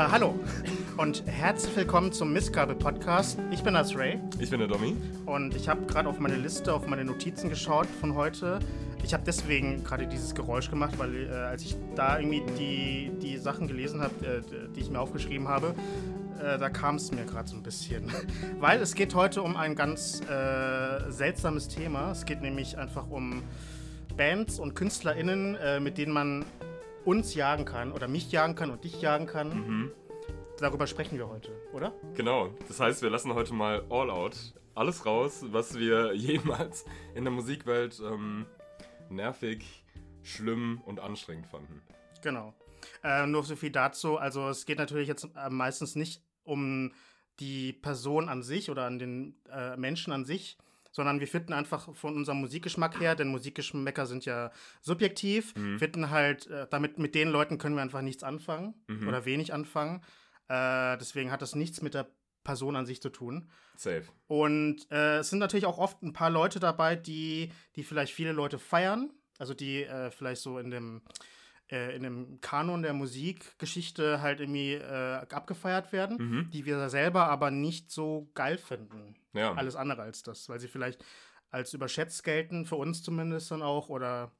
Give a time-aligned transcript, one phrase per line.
[0.00, 0.34] Ah, hallo
[0.96, 3.38] und herzlich willkommen zum Missgabe-Podcast.
[3.50, 4.18] Ich bin das Ray.
[4.38, 4.96] Ich bin der Domi.
[5.26, 8.60] Und ich habe gerade auf meine Liste, auf meine Notizen geschaut von heute.
[9.04, 13.36] Ich habe deswegen gerade dieses Geräusch gemacht, weil äh, als ich da irgendwie die, die
[13.36, 14.40] Sachen gelesen habe, äh,
[14.74, 15.74] die ich mir aufgeschrieben habe,
[16.42, 18.10] äh, da kam es mir gerade so ein bisschen.
[18.58, 22.12] weil es geht heute um ein ganz äh, seltsames Thema.
[22.12, 23.42] Es geht nämlich einfach um
[24.16, 26.46] Bands und KünstlerInnen, äh, mit denen man
[27.04, 29.48] uns jagen kann oder mich jagen kann und dich jagen kann.
[29.48, 29.92] Mhm.
[30.58, 31.94] Darüber sprechen wir heute, oder?
[32.14, 32.50] Genau.
[32.68, 34.36] Das heißt, wir lassen heute mal all out
[34.74, 38.46] alles raus, was wir jemals in der Musikwelt ähm,
[39.08, 39.84] nervig,
[40.22, 41.82] schlimm und anstrengend fanden.
[42.22, 42.54] Genau.
[43.02, 44.16] Äh, nur so viel dazu.
[44.16, 46.92] Also es geht natürlich jetzt äh, meistens nicht um
[47.40, 50.58] die Person an sich oder an den äh, Menschen an sich,
[50.92, 55.78] sondern wir finden einfach von unserem Musikgeschmack her, denn Musikgeschmäcker sind ja subjektiv, Mhm.
[55.78, 59.08] finden halt, äh, damit mit den Leuten können wir einfach nichts anfangen Mhm.
[59.08, 60.02] oder wenig anfangen.
[60.48, 62.08] Äh, deswegen hat das nichts mit der
[62.42, 63.50] Person an sich zu tun.
[63.76, 64.04] Safe.
[64.26, 68.32] Und äh, es sind natürlich auch oft ein paar Leute dabei, die, die vielleicht viele
[68.32, 71.02] Leute feiern, also die äh, vielleicht so in dem,
[71.70, 76.50] äh, in dem Kanon der Musikgeschichte halt irgendwie äh, abgefeiert werden, Mhm.
[76.50, 79.16] die wir selber aber nicht so geil finden.
[79.32, 79.54] Ja.
[79.54, 81.04] Alles andere als das, weil sie vielleicht
[81.50, 84.32] als überschätzt gelten, für uns zumindest dann auch, oder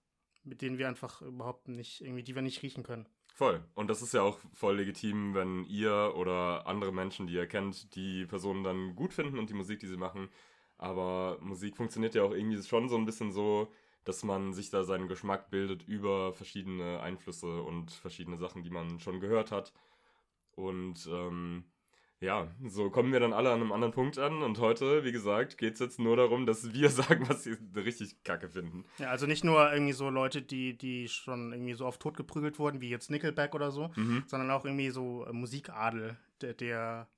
[0.45, 3.07] mit denen wir einfach überhaupt nicht, irgendwie, die wir nicht riechen können.
[3.35, 3.65] Voll.
[3.75, 7.95] Und das ist ja auch voll legitim, wenn ihr oder andere Menschen, die ihr kennt,
[7.95, 10.29] die Personen dann gut finden und die Musik, die sie machen.
[10.79, 13.73] Aber Musik funktioniert ja auch irgendwie schon so ein bisschen so,
[14.05, 18.99] dass man sich da seinen Geschmack bildet über verschiedene Einflüsse und verschiedene Sachen, die man
[19.01, 19.73] schon gehört hat.
[20.53, 21.65] Und ähm,
[22.21, 24.43] ja, so kommen wir dann alle an einem anderen Punkt an.
[24.43, 28.23] Und heute, wie gesagt, geht es jetzt nur darum, dass wir sagen, was sie richtig
[28.25, 28.85] kacke finden.
[28.99, 32.81] Ja, also nicht nur irgendwie so Leute, die, die schon irgendwie so oft totgeprügelt wurden,
[32.81, 34.25] wie jetzt Nickelback oder so, Mhm.
[34.27, 37.09] sondern auch irgendwie so äh, Musikadel, der, der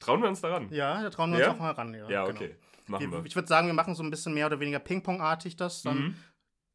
[0.00, 0.68] Trauen wir uns daran?
[0.70, 1.48] ja, da trauen wir Ja?
[1.50, 1.92] uns auch mal ran.
[1.92, 2.40] Ja, Ja, genau.
[2.86, 5.82] Machen Wir, ich würde sagen, wir machen so ein bisschen mehr oder weniger Ping-Pong-artig das.
[5.82, 6.14] Dann Mhm.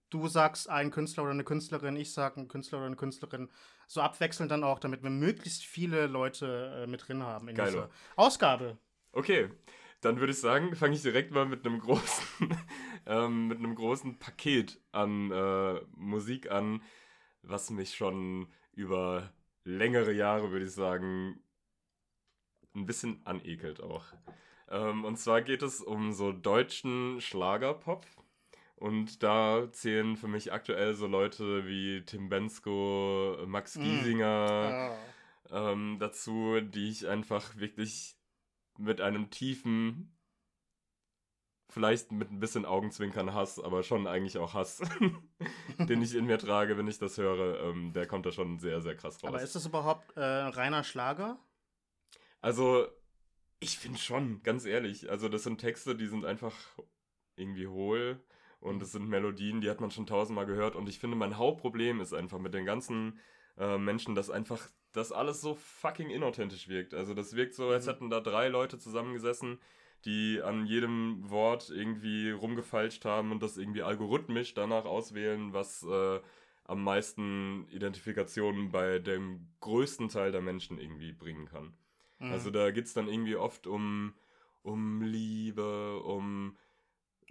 [0.09, 3.49] du sagst einen Künstler oder eine Künstlerin, ich sage einen Künstler oder eine Künstlerin.
[3.88, 7.71] So abwechselnd dann auch, damit wir möglichst viele Leute äh, mit drin haben in Geilo.
[7.71, 8.77] dieser Ausgabe.
[9.11, 9.49] Okay,
[10.01, 12.25] dann würde ich sagen, fange ich direkt mal mit einem großen,
[13.05, 16.81] ähm, mit einem großen Paket an äh, Musik an,
[17.41, 19.31] was mich schon über
[19.63, 21.39] längere Jahre, würde ich sagen,
[22.75, 24.05] ein bisschen anekelt auch.
[24.70, 28.06] Ähm, und zwar geht es um so deutschen Schlagerpop.
[28.78, 33.81] Und da zählen für mich aktuell so Leute wie Tim Bensko, Max Mm.
[33.81, 34.98] Giesinger,
[35.52, 35.72] Ah.
[35.72, 38.18] ähm, dazu, die ich einfach wirklich
[38.78, 40.12] mit einem tiefen,
[41.70, 44.82] vielleicht mit ein bisschen Augenzwinkern Hass, aber schon eigentlich auch Hass,
[45.80, 48.82] den ich in mir trage, wenn ich das höre, ähm, der kommt da schon sehr,
[48.82, 49.30] sehr krass raus.
[49.30, 51.40] Aber ist das überhaupt äh, reiner Schlager?
[52.42, 52.88] also,
[53.66, 56.53] ich finde schon, ganz ehrlich, also das sind Texte, die sind einfach
[57.36, 58.24] irgendwie hohl
[58.59, 62.00] und es sind Melodien, die hat man schon tausendmal gehört und ich finde, mein Hauptproblem
[62.00, 63.20] ist einfach mit den ganzen
[63.58, 66.94] äh, Menschen, dass einfach das alles so fucking inauthentisch wirkt.
[66.94, 67.92] Also das wirkt so, als Mhm.
[67.92, 69.59] hätten da drei Leute zusammengesessen,
[70.06, 76.20] die an jedem Wort irgendwie rumgefalscht haben und das irgendwie algorithmisch danach auswählen, was äh,
[76.66, 81.74] am meisten Identifikationen bei dem größten Teil der Menschen irgendwie bringen kann.
[82.20, 82.31] Mhm.
[82.31, 84.14] Also da geht es dann irgendwie oft um,
[84.64, 86.56] um Liebe, um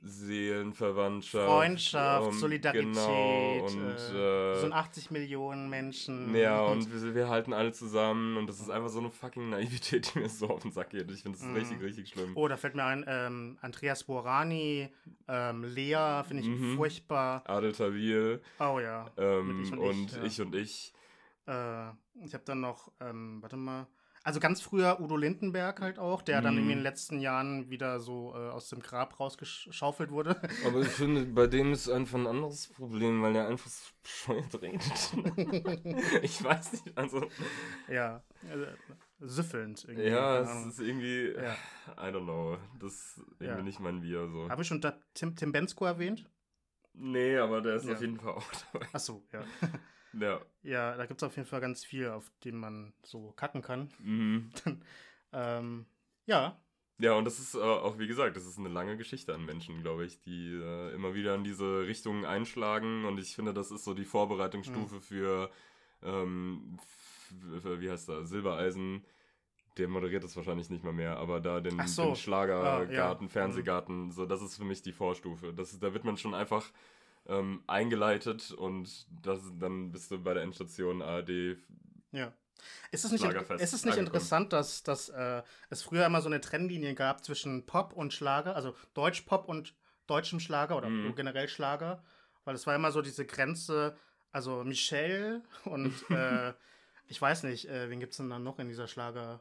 [0.03, 1.45] Seelenverwandtschaft.
[1.47, 2.93] Freundschaft, um, Solidarität.
[2.95, 6.34] Genau, und äh, äh, so ein 80 Millionen Menschen.
[6.34, 10.15] ja, und wir, wir halten alle zusammen und das ist einfach so eine fucking Naivität,
[10.15, 11.11] die mir so auf den Sack geht.
[11.11, 11.55] Ich finde das Mhm.
[11.55, 12.33] richtig, richtig schlimm.
[12.34, 14.91] Oh, da fällt mir ein, ähm, Andreas Borani,
[15.28, 16.77] ähm, Lea, finde ich Mhm.
[16.77, 17.43] furchtbar.
[17.49, 19.11] Adel Tawil Oh ja.
[19.16, 20.25] ähm, Ich und und, Ich, ja.
[20.25, 20.93] ich und ich.
[21.47, 21.89] Äh,
[22.25, 23.87] ich habe dann noch, ähm, warte mal.
[24.26, 26.59] Also ganz früher Udo Lindenberg halt auch, der dann Mhm.
[26.60, 30.41] irgendwie in den letzten Jahren wieder so äh, aus dem Grab rausgeschaufelt wurde.
[30.66, 34.62] Aber ich finde, bei dem ist einfach ein anderes Problem, weil er einfach so bescheuert
[34.62, 34.82] redet.
[36.22, 37.26] ich weiß nicht, also.
[37.88, 38.24] ja.
[38.50, 38.66] Äh,
[39.21, 40.09] süffelnd irgendwie.
[40.09, 41.32] Ja, es ist irgendwie.
[41.34, 41.53] Ja.
[41.98, 42.56] I don't know.
[42.80, 43.62] Das ist irgendwie Ja.
[43.62, 44.48] nicht mein Bier so.
[44.48, 46.28] Habe ich schon da Tim, Tim Bensko erwähnt?
[46.94, 47.92] Nee, aber der ist Ja.
[47.94, 48.86] auf jeden Fall auch dabei.
[48.92, 49.42] Achso, ja.
[50.19, 50.41] Ja.
[50.63, 53.91] ja, da gibt es auf jeden Fall ganz viel, auf dem man so kacken kann.
[54.01, 54.51] Mhm.
[55.37, 55.87] Ähm,
[56.27, 56.61] ja,
[56.99, 59.83] Ja, und das ist äh, auch, wie gesagt, das ist eine lange Geschichte an Menschen,
[59.83, 63.05] glaube ich, die äh, immer wieder in diese Richtungen einschlagen.
[63.05, 65.51] Und ich finde, das ist so die Vorbereitungsstufe für,
[66.05, 69.05] ähm, f- f- wie heißt er, Silbereisen.
[69.77, 72.05] Der moderiert das wahrscheinlich nicht mal mehr, aber da den, so.
[72.07, 73.28] den Schlagergarten, Ah, ja.
[73.28, 75.53] Fernsehgarten, so, das ist für mich die Vorstufe.
[75.53, 76.65] Das, da wird man schon einfach
[77.26, 81.56] ähm, eingeleitet und das, dann bist du bei der Endstation ARD
[82.12, 82.32] ja.
[82.92, 86.41] Ist es nicht, ist es nicht interessant, dass, dass äh, es früher immer so eine
[86.41, 89.74] Trennlinie gab zwischen Pop und Schlager, also Deutschpop und
[90.06, 91.15] deutschem Schlager oder Mhm.
[91.15, 92.03] generell Schlager?
[92.44, 93.97] Weil es war immer so diese Grenze,
[94.32, 96.54] also Michelle und äh,
[97.06, 99.41] ich weiß nicht, äh, wen gibt es denn dann noch in dieser Schlager?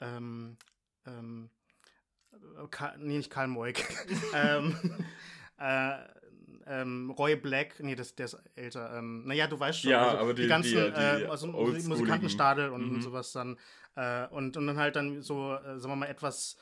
[0.00, 0.56] Ähm,
[1.06, 1.50] ähm,
[2.32, 3.84] äh, Ka nee, nicht Karl Moik.
[4.34, 4.76] ähm,
[5.58, 5.98] äh,
[6.66, 8.96] ähm, Roy Black, nee, das, der ist älter.
[8.96, 11.46] Ähm, naja, du weißt schon, Ja, also aber die, die- ganzen die- die äh, also.
[11.48, 13.02] Musikantenstadel und, und Mhm.
[13.02, 13.56] sowas dann.
[13.96, 16.56] Äh, und, und dann halt dann so, äh, sagen wir mal, etwas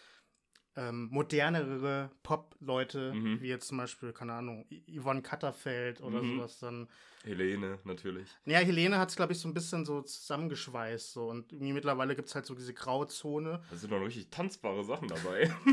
[0.77, 3.41] ähm, modernere Pop-Leute, Mhm.
[3.43, 6.37] wie jetzt zum Beispiel, keine Ahnung, Yvonne Katterfeld oder Mhm.
[6.37, 6.89] sowas dann.
[7.25, 8.29] Helene, natürlich.
[8.47, 11.13] Ja, Helene hat es, glaube ich, so ein bisschen so zusammengeschweißt.
[11.13, 11.29] So.
[11.29, 13.63] Und irgendwie mittlerweile gibt es halt so diese Grauzone.
[13.71, 15.49] Da sind noch richtig tanzbare Sachen dabei.
[15.65, 15.73] Mm.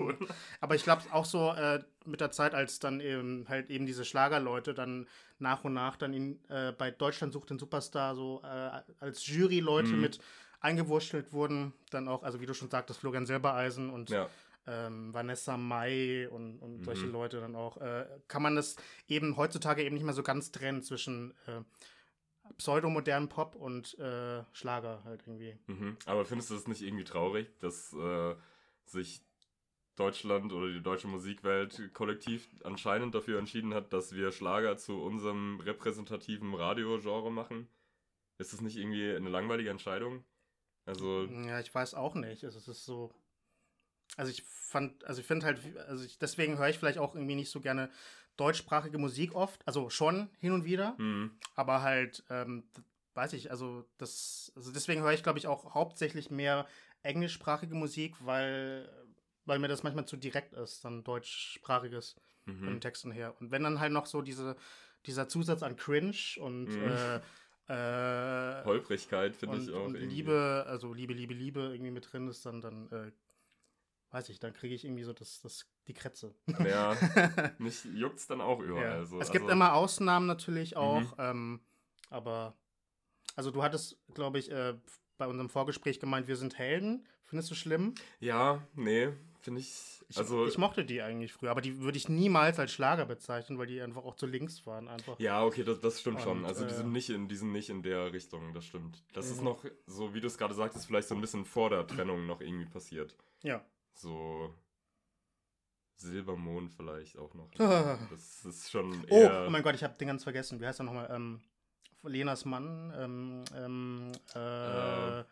[0.00, 0.12] Uh.
[0.60, 4.04] Aber ich glaube auch so äh, mit der Zeit, als dann eben halt eben diese
[4.04, 5.06] Schlagerleute dann
[5.38, 9.92] nach und nach dann in, äh, bei Deutschland sucht den Superstar so äh, als Juryleute
[9.94, 10.00] Mhm.
[10.00, 10.18] mit
[10.60, 14.28] eingewurschtelt wurden, dann auch, also wie du schon sagtest, Florian Silbereisen und Ja.
[14.66, 17.12] ähm, Vanessa Mai und, und solche Mhm.
[17.12, 18.76] Leute dann auch, äh, kann man das
[19.08, 21.62] eben heutzutage eben nicht mehr so ganz trennen zwischen äh,
[22.58, 25.56] pseudomodernen Pop und äh, Schlager halt irgendwie.
[25.66, 25.96] Mhm.
[26.04, 28.34] Aber findest du das nicht irgendwie traurig, dass äh,
[28.84, 29.22] sich
[29.96, 35.60] Deutschland oder die deutsche Musikwelt kollektiv anscheinend dafür entschieden hat, dass wir Schlager zu unserem
[35.60, 37.68] repräsentativen Radiogenre machen?
[38.38, 40.24] Ist das nicht irgendwie eine langweilige Entscheidung?
[40.86, 42.44] Also, Ja, ich weiß auch nicht.
[42.44, 43.12] Also, es ist so.
[44.16, 47.36] Also ich fand, also ich finde halt, also ich, deswegen höre ich vielleicht auch irgendwie
[47.36, 47.90] nicht so gerne
[48.36, 49.66] deutschsprachige Musik oft.
[49.66, 52.64] Also schon hin und wieder, hm, aber halt, ähm,
[53.14, 56.66] weiß ich, also das, also deswegen höre ich, glaube ich, auch hauptsächlich mehr
[57.02, 58.90] englischsprachige Musik, weil,
[59.44, 62.16] weil mir das manchmal zu direkt ist, dann deutschsprachiges
[62.62, 62.80] von den mhm.
[62.80, 63.34] Texten her.
[63.40, 64.56] Und wenn dann halt noch so diese,
[65.06, 66.80] dieser Zusatz an Cringe und Mhm.
[66.80, 67.20] äh,
[67.70, 70.16] äh, Holprigkeit finde ich auch und irgendwie.
[70.16, 73.12] Liebe, also Liebe, Liebe, Liebe irgendwie mit drin ist, dann, dann äh,
[74.10, 76.34] weiß ich, dann kriege ich irgendwie so das, das, die Krätze.
[76.64, 76.96] Ja,
[77.58, 79.00] mich juckt's dann auch überall.
[79.00, 79.04] Ja.
[79.04, 79.20] So.
[79.20, 81.14] es gibt also, immer Ausnahmen natürlich auch, Mhm.
[81.18, 81.60] ähm,
[82.08, 82.56] aber
[83.36, 84.74] also du hattest, glaube ich, äh,
[85.16, 87.06] bei unserem Vorgespräch gemeint, wir sind Helden.
[87.22, 87.94] Findest du schlimm?
[88.18, 89.72] Ja, nee, finde ich.
[90.08, 93.58] Ich, Also, ich mochte die eigentlich früher, aber die würde ich niemals als Schlager bezeichnen,
[93.58, 94.88] weil die einfach auch zu links waren.
[94.88, 95.18] Einfach.
[95.20, 96.38] Ja, okay, das, das stimmt schon.
[96.40, 99.02] Und, Also die äh, sind nicht in, die sind nicht in der Richtung, das stimmt.
[99.12, 99.44] Das ist Mhm.
[99.44, 102.40] noch, so wie du es gerade sagtest, vielleicht so ein bisschen vor der Trennung noch
[102.40, 103.16] irgendwie passiert.
[103.42, 103.64] Ja.
[103.94, 104.52] So
[105.96, 107.50] Silbermond vielleicht auch noch.
[108.10, 109.44] Das ist schon Oh, eher.
[109.46, 110.60] oh mein Gott, ich habe den ganz vergessen.
[110.60, 111.08] Wie heißt er nochmal?
[111.12, 111.40] Ähm,
[112.02, 112.92] Lenas Mann.
[112.96, 115.24] Ähm, ähm, äh, Äh.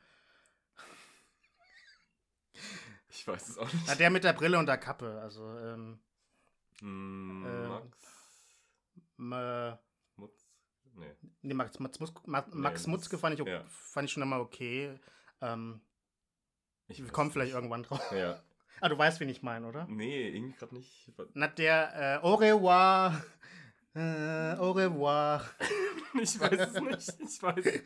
[3.10, 3.86] ich weiß es auch nicht.
[3.86, 5.20] na, der mit der Brille und der Kappe.
[5.20, 5.98] Also, ähm,
[6.80, 7.98] Hm, äh, Max
[9.18, 9.76] m- äh,
[10.16, 10.46] Mutz?
[10.94, 11.12] Nee.
[11.42, 13.64] nee, Max, Max, Mus- Ma- Nee, Max das- Mutzke fand ich, ja.
[13.68, 14.98] fand ich schon immer okay.
[15.40, 15.80] Ähm,
[16.88, 17.54] Ich wir kommen vielleicht nicht.
[17.56, 18.00] irgendwann drauf.
[18.12, 18.42] Ja.
[18.80, 19.86] Ah, du weißt, wen ich meine, oder?
[19.88, 21.10] Nee, irgendwie gerade nicht.
[21.34, 23.20] Na, der äh, Au revoir.
[23.92, 25.44] Äh, au revoir.
[26.22, 27.20] Ich weiß es nicht.
[27.28, 27.82] Ich weiß es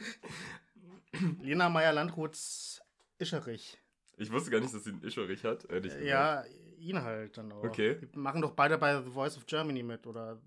[1.40, 2.82] Lena Meyer-Landruths
[3.19, 3.78] Ischerich.
[4.16, 5.64] Ich wusste gar nicht, dass sie einen Ischerich hat.
[5.70, 6.04] ehrlich gesagt.
[6.04, 6.44] Ja,
[6.78, 7.64] ihn halt dann auch.
[7.64, 7.96] Okay.
[8.14, 10.40] Die machen doch beide bei The Voice of Germany mit, oder?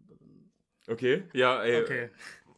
[0.88, 1.82] Okay, ja, ey.
[1.82, 2.10] Okay.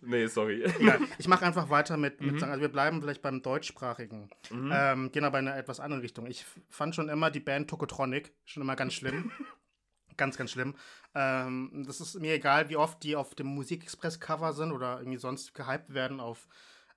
[0.01, 0.63] Nee, sorry.
[0.63, 0.99] Egal.
[1.17, 2.39] Ich mache einfach weiter mit, mit Mhm.
[2.39, 4.29] sagen, also wir bleiben vielleicht beim deutschsprachigen.
[4.51, 4.71] Mhm.
[4.73, 6.27] Ähm, gehen aber in eine etwas andere Richtung.
[6.27, 9.31] Ich fand schon immer die Band Tokotronic schon immer ganz schlimm.
[10.17, 10.75] ganz, ganz schlimm.
[11.15, 15.53] Ähm, das ist mir egal, wie oft die auf dem Musikexpress-Cover sind oder irgendwie sonst
[15.55, 16.47] gehypt werden auf,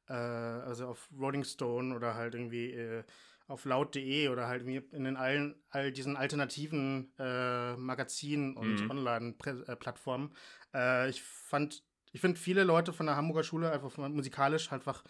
[0.08, 3.02] äh, also auf Rolling Stone oder halt irgendwie äh,
[3.50, 8.90] auf laut.de oder halt in den allen, all diesen alternativen äh, Magazinen und Mhm.
[8.90, 10.34] Online-Plattformen.
[10.72, 15.02] Äh, ich fand, ich finde viele Leute von der Hamburger Schule einfach musikalisch einfach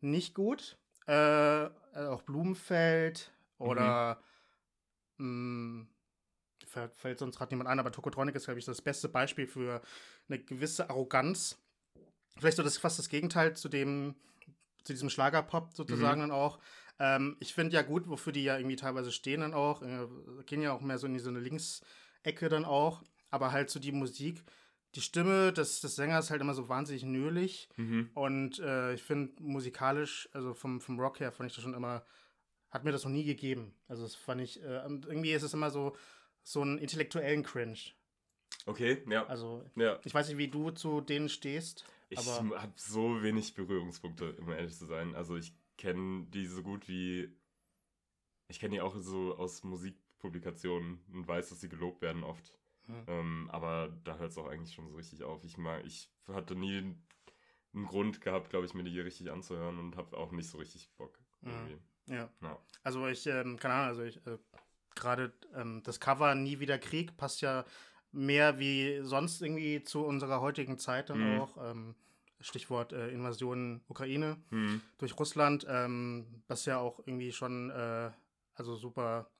[0.00, 0.78] nicht gut.
[1.06, 4.20] Äh, auch Blumenfeld oder
[5.16, 5.86] mh,
[6.66, 9.80] fällt, fällt sonst gerade niemand ein, aber Tokotronic ist, glaube ich, das beste Beispiel für
[10.28, 11.58] eine gewisse Arroganz.
[12.38, 14.14] Vielleicht so das fast das Gegenteil zu dem,
[14.84, 16.58] zu diesem Schlagerpop sozusagen dann auch.
[16.98, 20.06] Ähm, ich finde ja gut, wofür die ja irgendwie teilweise stehen dann auch, äh,
[20.46, 23.92] gehen ja auch mehr so in so eine Linksecke dann auch, aber halt so die
[23.92, 24.42] Musik,
[24.94, 27.68] die Stimme des, des Sängers ist halt immer so wahnsinnig nölig.
[27.76, 28.10] Mhm.
[28.14, 32.04] Und äh, ich finde musikalisch, also vom, vom Rock her, fand ich das schon immer,
[32.70, 33.74] hat mir das noch nie gegeben.
[33.86, 35.94] Also das fand ich, äh, irgendwie ist es immer so,
[36.42, 37.78] so einen intellektuellen Cringe.
[38.66, 39.26] Okay, ja.
[39.26, 39.98] Also ja.
[40.04, 44.76] ich weiß nicht, wie du zu denen stehst, Ich habe so wenig Berührungspunkte, um ehrlich
[44.76, 45.14] zu sein.
[45.14, 47.34] Also ich kenne die so gut wie.
[48.48, 52.52] Ich kenne die auch so aus Musikpublikationen und weiß, dass sie gelobt werden oft.
[52.86, 53.04] Hm.
[53.06, 55.44] Ähm, aber da hört es auch eigentlich schon so richtig auf.
[55.44, 56.94] Ich mag, ich hatte nie
[57.74, 60.90] einen Grund gehabt, glaube ich, mir die richtig anzuhören und habe auch nicht so richtig
[60.96, 61.18] Bock.
[61.42, 61.78] Mhm.
[62.06, 62.30] Ja.
[62.40, 62.58] Ja.
[62.82, 64.38] Also ich, ähm, keine Ahnung, also ich, äh,
[64.94, 67.64] gerade ähm, das Cover Nie wieder Krieg passt ja
[68.10, 71.40] mehr wie sonst irgendwie zu unserer heutigen Zeit dann Mhm.
[71.40, 71.70] auch.
[71.70, 71.94] Ähm,
[72.40, 74.80] Stichwort äh, Invasion Ukraine Hm.
[74.98, 78.10] durch Russland, ähm, was ja auch irgendwie schon äh,
[78.54, 79.30] also super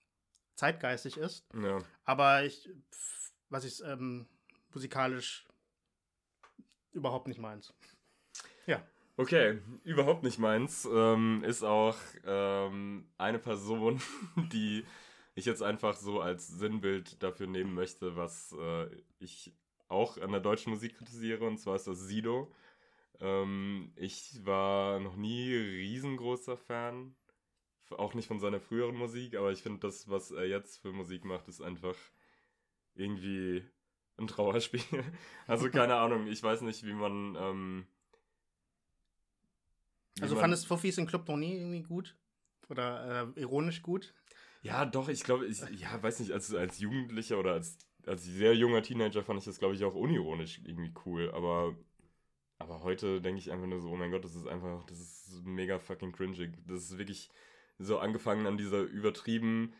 [0.54, 1.46] zeitgeistig ist.
[1.54, 1.78] Ja.
[2.04, 2.68] Aber ich,
[3.48, 4.26] was ich ähm,
[4.72, 5.46] musikalisch
[6.92, 7.72] überhaupt nicht meins.
[8.66, 8.82] Ja.
[9.16, 10.88] Okay, überhaupt nicht meins.
[10.90, 14.00] Ähm, ist auch ähm, eine Person,
[14.52, 14.84] die
[15.34, 18.86] ich jetzt einfach so als Sinnbild dafür nehmen möchte, was äh,
[19.18, 19.52] ich
[19.88, 22.52] auch an der deutschen Musik kritisiere, und zwar ist das Sido.
[23.20, 27.16] Ähm, ich war noch nie riesengroßer Fan,
[27.90, 31.24] auch nicht von seiner früheren Musik, aber ich finde das, was er jetzt für Musik
[31.24, 31.96] macht, ist einfach
[32.94, 33.64] irgendwie
[34.18, 34.82] ein Trauerspiel.
[35.46, 37.36] Also keine Ahnung, ich weiß nicht, wie man...
[37.38, 37.86] Ähm,
[40.16, 42.16] wie Also man- fandest Fuffis in Club noch nie irgendwie gut?
[42.68, 44.14] Oder äh, ironisch gut?
[44.62, 48.54] Ja, doch, ich glaube, ich, ja, weiß nicht, als, als Jugendlicher oder als, als sehr
[48.54, 51.76] junger Teenager fand ich das, glaube ich, auch unironisch irgendwie cool, aber,
[52.58, 55.44] aber heute denke ich einfach nur so, oh mein Gott, das ist einfach, das ist
[55.44, 56.52] mega fucking cringig.
[56.66, 57.30] Das ist wirklich
[57.78, 59.72] so angefangen an dieser übertrieben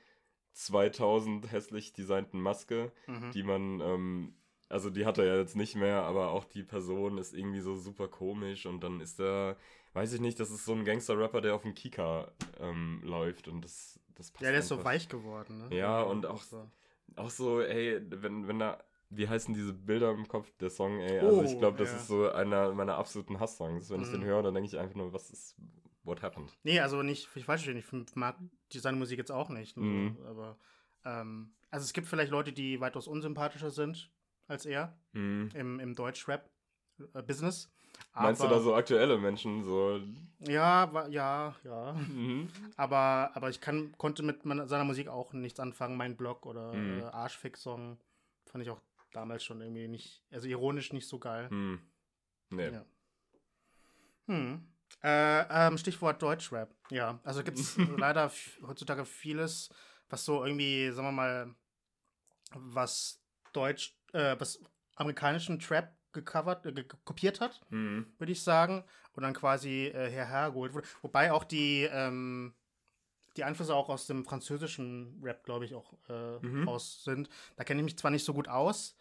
[0.52, 3.30] 2000 hässlich designten Maske, Mhm.
[3.32, 4.35] die man, ähm,
[4.68, 7.75] also die hat er ja jetzt nicht mehr, aber auch die Person ist irgendwie so
[7.76, 9.56] super komisch und dann ist er,
[9.94, 12.30] weiß ich nicht, das ist so ein Gangster-Rapper, der auf dem Kika
[12.61, 14.87] ähm, läuft und das, das passt Ja, der ist so einfach.
[14.90, 15.76] weich geworden, ne?
[15.76, 16.68] Ja, und auch- so.
[17.16, 18.78] Auch so, ey, wenn, wenn da,
[19.11, 21.97] wie heißen diese Bilder im Kopf, der Song, ey, also ich Oh, glaube, das ja.
[21.97, 23.88] ist so einer meiner absoluten Hasssongs.
[23.91, 24.25] Wenn ich den Mhm.
[24.27, 25.57] höre, dann denke ich einfach nur, was ist,
[26.03, 26.57] what happened?
[26.62, 28.37] Nee, also nicht, ich falsch verstehen, ich mag
[28.73, 29.77] seine Musik jetzt auch nicht.
[29.77, 30.19] Mhm.
[30.27, 30.59] Aber,
[31.05, 34.11] ähm, also es gibt vielleicht Leute, die weitaus unsympathischer sind
[34.47, 35.50] als er Hm.
[35.55, 37.71] im, im Deutsch-Rap-Business.
[38.15, 40.00] Meinst du da so aktuelle Menschen, so,
[40.41, 41.93] Ja, wa- ja, ja.
[41.93, 42.49] mhm.
[42.77, 45.97] Aber, aber ich kann, konnte mit meiner, seiner Musik auch nichts anfangen.
[45.97, 47.00] Mein Blog oder Mhm.
[47.00, 47.99] äh, Arschfix-Song
[48.47, 48.81] fand ich auch
[49.12, 51.49] damals schon irgendwie nicht, also ironisch nicht so geil.
[51.50, 51.81] hm.
[52.50, 52.71] Nee.
[52.71, 52.85] Ja.
[54.27, 54.67] Hm.
[55.03, 56.75] Äh, ähm, Stichwort Deutschrap.
[56.91, 58.31] Ja, also gibt es leider
[58.67, 59.69] heutzutage vieles,
[60.09, 61.55] was so irgendwie, sagen wir mal,
[62.55, 63.21] was
[63.53, 64.61] Deutsch, äh, was
[64.97, 68.12] amerikanischen Trap gecovert, äh, kopiert hat, Hm.
[68.19, 70.88] würde ich sagen, und dann quasi äh, hergeholt wurde.
[71.03, 72.55] Wobei auch die, ähm,
[73.37, 76.67] die Einflüsse auch aus dem französischen Rap, glaube ich, auch äh, Mhm.
[76.67, 77.29] raus sind.
[77.57, 78.97] Da kenne ich mich zwar nicht so gut aus.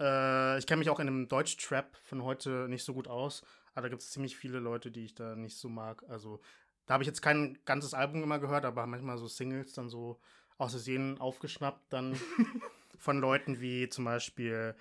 [0.00, 3.42] Äh, ich kenne mich auch in dem Deutsch-Trap von heute nicht so gut aus.
[3.74, 6.02] Aber da gibt es ziemlich viele Leute, die ich da nicht so mag.
[6.08, 6.40] Also,
[6.86, 10.20] da habe ich jetzt kein ganzes Album immer gehört, aber manchmal so Singles dann so
[10.56, 12.16] aus Versehen aufgeschnappt, dann
[12.98, 14.74] von Leuten wie zum Beispiel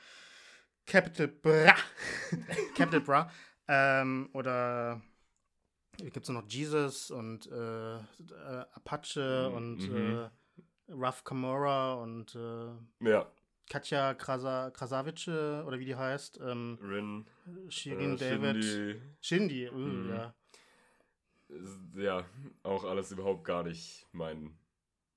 [0.86, 1.76] Capital Bra.
[2.76, 3.32] Capital Bra.
[3.68, 5.02] Ähm, oder
[5.98, 8.02] gibt es noch Jesus und äh, äh,
[8.74, 9.56] Apache Mhm.
[9.56, 10.30] und Mhm.
[10.90, 12.70] äh, Ruff Camora und äh,
[13.02, 13.30] Ja,
[13.70, 15.28] Katja Krasa Krasavice
[15.66, 16.40] oder wie die heißt.
[16.42, 17.26] Ähm, Rin,
[17.70, 18.64] Shirin äh, David.
[18.64, 20.10] Shindy, Shindy, uh, Mhm.
[20.10, 20.36] ja.
[21.96, 22.26] ja,
[22.64, 24.58] auch alles überhaupt gar nicht mein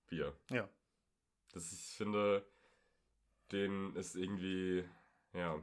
[0.09, 0.35] Bier.
[0.51, 0.69] Ja.
[1.53, 2.45] Das, ich finde,
[3.53, 4.85] den ist irgendwie,
[5.33, 5.61] ja,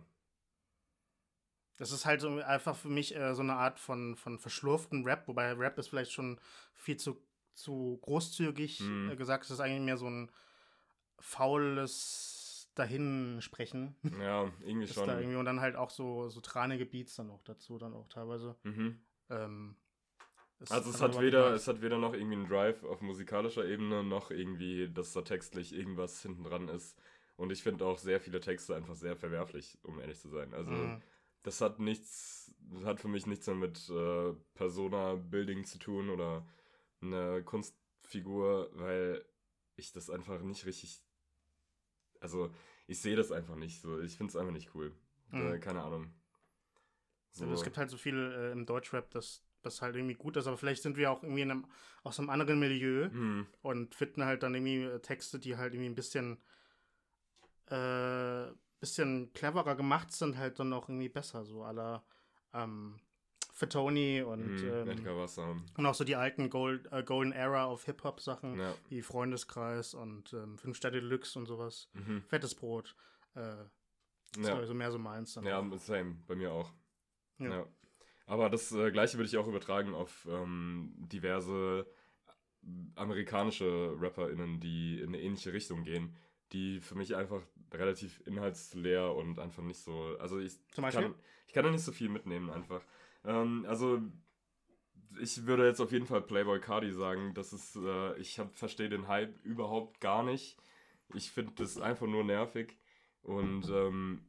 [1.77, 5.27] Das ist halt so einfach für mich äh, so eine Art von, von verschlurften Rap,
[5.27, 6.39] wobei Rap ist vielleicht schon
[6.73, 7.21] viel zu,
[7.53, 9.11] zu großzügig Mhm.
[9.11, 9.45] äh, gesagt.
[9.45, 10.31] Es ist eigentlich mehr so ein
[11.19, 12.36] faules
[12.77, 13.95] Dahinsprechen.
[14.19, 15.07] ja, irgendwie Ist schon.
[15.09, 18.55] da irgendwie, und dann halt auch so, so Beats dann auch dazu, dann auch teilweise.
[18.63, 18.99] Mhm.
[19.29, 19.75] Ähm,
[20.69, 24.31] Also es hat weder, es hat weder noch irgendwie einen Drive auf musikalischer Ebene, noch
[24.31, 26.97] irgendwie, dass da textlich irgendwas hinten dran ist.
[27.37, 30.53] Und ich finde auch sehr viele Texte einfach sehr verwerflich, um ehrlich zu sein.
[30.53, 31.01] Also Mhm.
[31.43, 36.45] das hat nichts, das hat für mich nichts mehr mit äh, Persona-Building zu tun oder
[37.01, 39.23] eine Kunstfigur, weil
[39.75, 41.01] ich das einfach nicht richtig,
[42.21, 42.51] also
[42.87, 43.99] ich sehe das einfach nicht so.
[43.99, 44.93] Ich finde es einfach nicht cool.
[45.31, 45.53] Mhm.
[45.53, 46.13] Äh, keine Ahnung.
[47.31, 47.45] So.
[47.51, 50.57] Es gibt halt so viel äh, im Deutschrap, das, das halt irgendwie gut ist, aber
[50.57, 51.65] vielleicht sind wir auch irgendwie in einem,
[52.03, 55.89] aus einem anderen Milieu Hm, und finden halt dann irgendwie äh, Texte, die halt irgendwie
[55.89, 56.41] ein bisschen,
[57.67, 58.47] äh,
[58.79, 62.05] bisschen cleverer gemacht sind, halt dann auch irgendwie besser, so aller
[62.53, 62.99] ähm,
[63.57, 65.55] Fatoni und, hm, ähm, Edgar Wasser.
[65.75, 68.75] und auch so die alten Gold, äh, Golden Era of Hip-Hop-Sachen, Ja.
[68.89, 71.89] wie Freundeskreis und ähm, Fünf Sterne Deluxe und sowas.
[71.93, 72.21] Mhm.
[72.27, 72.95] Fettes Brot.
[73.33, 73.55] Äh,
[74.35, 74.61] das Ja.
[74.61, 75.33] ich, so mehr so meins.
[75.33, 75.77] Dann Ja, auch.
[75.79, 76.71] same, bei mir auch.
[77.39, 77.49] Ja.
[77.49, 77.65] Ja.
[78.27, 81.87] Aber das äh, gleiche würde ich auch übertragen auf ähm, diverse
[82.95, 86.15] amerikanische RapperInnen, die in eine ähnliche Richtung gehen,
[86.51, 87.41] die für mich einfach
[87.73, 90.15] relativ inhaltsleer und einfach nicht so.
[90.19, 91.03] Also ich Zum Beispiel?
[91.03, 91.15] kann,
[91.47, 92.81] ich kann da nicht so viel mitnehmen einfach.
[93.23, 94.01] Ähm, also,
[95.19, 97.33] ich würde jetzt auf jeden Fall Playboy Cardi sagen.
[97.33, 100.57] Das ist, äh, ich verstehe den Hype überhaupt gar nicht.
[101.13, 102.77] Ich finde das einfach nur nervig.
[103.21, 104.25] Und ähm,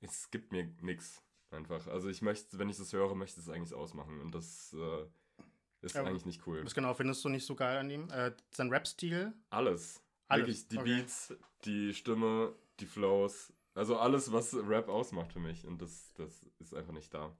[0.00, 1.86] es gibt mir nichts einfach.
[1.86, 4.20] Also ich möchte, wenn ich das höre, möchte ich es eigentlich ausmachen.
[4.20, 5.06] Und das äh,
[5.82, 6.64] ist ja, eigentlich nicht cool.
[6.64, 8.08] Was genau findest du nicht so geil an ihm?
[8.10, 9.32] Äh, sein Rap-Stil?
[9.50, 10.02] Alles.
[10.28, 10.40] Alles.
[10.40, 10.96] Wirklich, die okay.
[10.96, 13.52] Beats, die Stimme, die Flows.
[13.74, 15.66] Also alles, was Rap ausmacht für mich.
[15.66, 17.34] Und das, das ist einfach nicht da.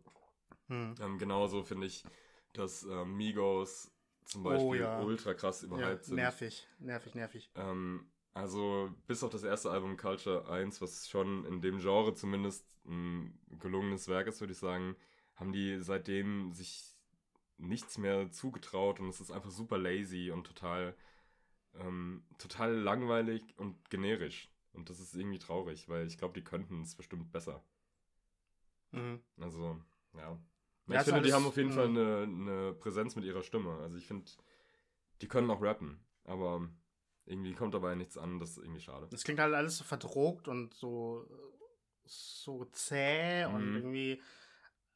[0.68, 0.94] Hm.
[1.00, 2.04] Ähm, genauso finde ich,
[2.52, 3.90] dass äh, Migos
[4.24, 5.02] zum oh Beispiel oh, ja.
[5.02, 6.16] ultra krass überhyped ja, sind.
[6.16, 7.50] Nervig, nervig, nervig.
[7.54, 12.66] Ähm, also bis auf das erste Album Culture 1, was schon in dem Genre zumindest
[12.86, 14.96] ein gelungenes Werk ist, würde ich sagen,
[15.36, 16.96] haben die seitdem sich
[17.58, 20.96] nichts mehr zugetraut und es ist einfach super lazy und total,
[21.74, 24.50] ähm, total langweilig und generisch.
[24.72, 27.62] Und das ist irgendwie traurig, weil ich glaube, die könnten es bestimmt besser.
[28.92, 29.20] Mhm.
[29.38, 29.80] Also,
[30.14, 30.38] ja.
[30.88, 31.96] ja ich finde, die haben auf jeden Fall mhm.
[31.98, 33.78] eine, eine Präsenz mit ihrer Stimme.
[33.78, 34.30] Also ich finde,
[35.20, 36.68] die können auch rappen, aber
[37.24, 39.06] irgendwie kommt dabei nichts an, das ist irgendwie schade.
[39.10, 41.26] Das klingt halt alles so verdrogt und so,
[42.04, 43.54] so zäh mhm.
[43.54, 44.20] und irgendwie,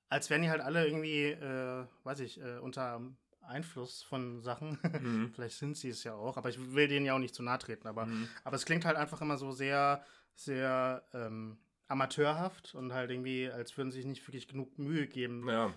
[0.08, 3.00] als wären die halt alle irgendwie, äh, weiß ich, äh, unter
[3.42, 4.78] Einfluss von Sachen.
[4.82, 5.30] Mhm.
[5.35, 7.58] Vielleicht sind sie es ja auch, aber ich will denen ja auch nicht zu nahe
[7.58, 7.87] treten.
[7.87, 8.28] Aber, mhm.
[8.44, 10.04] aber es klingt halt einfach immer so sehr,
[10.35, 11.58] sehr ähm,
[11.88, 15.73] amateurhaft und halt irgendwie, als würden sie sich nicht wirklich genug Mühe geben ja.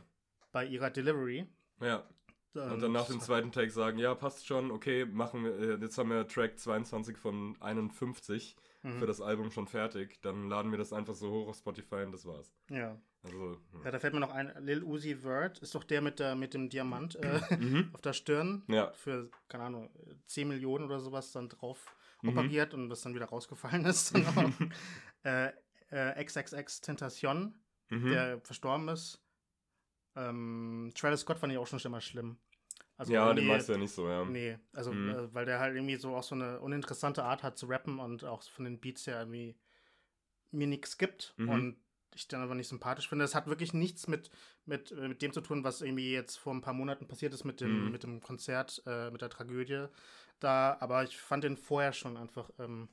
[0.52, 1.48] bei ihrer Delivery.
[1.82, 2.04] Ja.
[2.54, 5.98] Und dann nach dem zweiten Take sagen, ja, passt schon, okay, machen wir, äh, jetzt
[5.98, 9.00] haben wir Track 22 von 51 mhm.
[9.00, 12.12] für das Album schon fertig, dann laden wir das einfach so hoch auf Spotify und
[12.12, 12.52] das war's.
[12.70, 13.00] Ja.
[13.24, 13.86] Also, ja.
[13.86, 16.54] ja da fällt mir noch ein, Lil Uzi Vert ist doch der mit, der, mit
[16.54, 17.90] dem Diamant äh, mhm.
[17.94, 18.64] auf der Stirn.
[18.68, 18.92] Ja.
[18.94, 19.90] Für, keine Ahnung,
[20.26, 22.30] 10 Millionen oder sowas dann drauf mhm.
[22.30, 24.14] operiert und das dann wieder rausgefallen ist.
[25.24, 25.52] äh,
[25.90, 27.56] äh, XXX Tentation,
[27.90, 28.10] mhm.
[28.10, 29.24] der verstorben ist.
[30.16, 32.38] Ähm, Travis Scott fand ich auch schon immer schlimm.
[32.98, 34.26] Also ja, den magst du ja nicht so, ja.
[34.26, 35.10] Nee, also mhm.
[35.10, 38.26] äh, weil der halt irgendwie so auch so eine uninteressante Art hat zu rappen und
[38.26, 39.56] auch von den Beats her irgendwie
[40.52, 41.50] mir nichts gibt mhm.
[41.50, 41.78] und
[42.14, 43.24] ich dann aber nicht sympathisch finde.
[43.24, 44.32] Das hat wirklich nichts mit,
[44.66, 47.46] mit, äh, mit dem zu tun, was irgendwie jetzt vor ein paar Monaten passiert ist
[47.46, 47.92] mit dem, mhm.
[47.92, 49.88] mit dem Konzert, äh, mit der Tragödie
[50.40, 52.90] da, aber ich fand den vorher schon einfach ähm,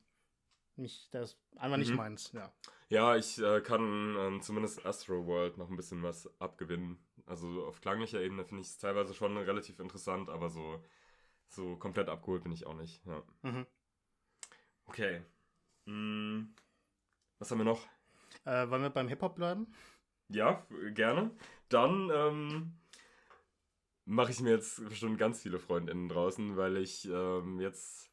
[0.79, 1.97] nicht, der ist einfach nicht mhm.
[1.97, 2.53] meins, ja.
[2.89, 6.99] Ja, ich äh, kann ähm, zumindest Astro World noch ein bisschen was abgewinnen.
[7.27, 10.83] Also auf klanglicher Ebene finde ich es teilweise schon relativ interessant, aber so,
[11.49, 13.05] so komplett abgeholt bin ich auch nicht.
[13.07, 13.23] Ja.
[13.43, 13.67] Mhm.
[14.87, 15.23] Okay.
[15.87, 16.55] Hm.
[17.39, 17.87] Was haben wir noch?
[18.45, 19.73] Äh, wollen wir beim Hip-Hop bleiben?
[20.29, 21.31] Ja, gerne.
[21.69, 22.79] Dann ähm,
[24.05, 28.11] mache ich mir jetzt bestimmt ganz viele FreundInnen draußen, weil ich ähm, jetzt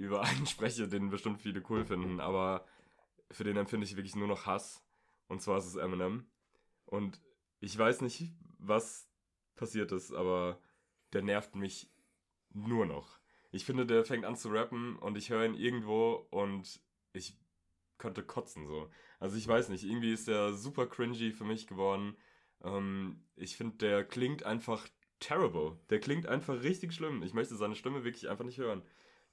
[0.00, 2.66] über einen spreche, den bestimmt viele cool finden, aber
[3.30, 4.84] für den empfinde ich wirklich nur noch Hass.
[5.28, 6.26] Und zwar ist es Eminem.
[6.86, 7.20] Und
[7.60, 9.08] ich weiß nicht, was
[9.54, 10.60] passiert ist, aber
[11.12, 11.88] der nervt mich
[12.50, 13.20] nur noch.
[13.52, 16.80] Ich finde, der fängt an zu rappen und ich höre ihn irgendwo und
[17.12, 17.36] ich
[17.98, 18.90] könnte kotzen so.
[19.18, 22.16] Also ich weiß nicht, irgendwie ist der super cringy für mich geworden.
[22.62, 24.88] Ähm, ich finde, der klingt einfach
[25.20, 25.78] terrible.
[25.90, 27.22] Der klingt einfach richtig schlimm.
[27.22, 28.82] Ich möchte seine Stimme wirklich einfach nicht hören.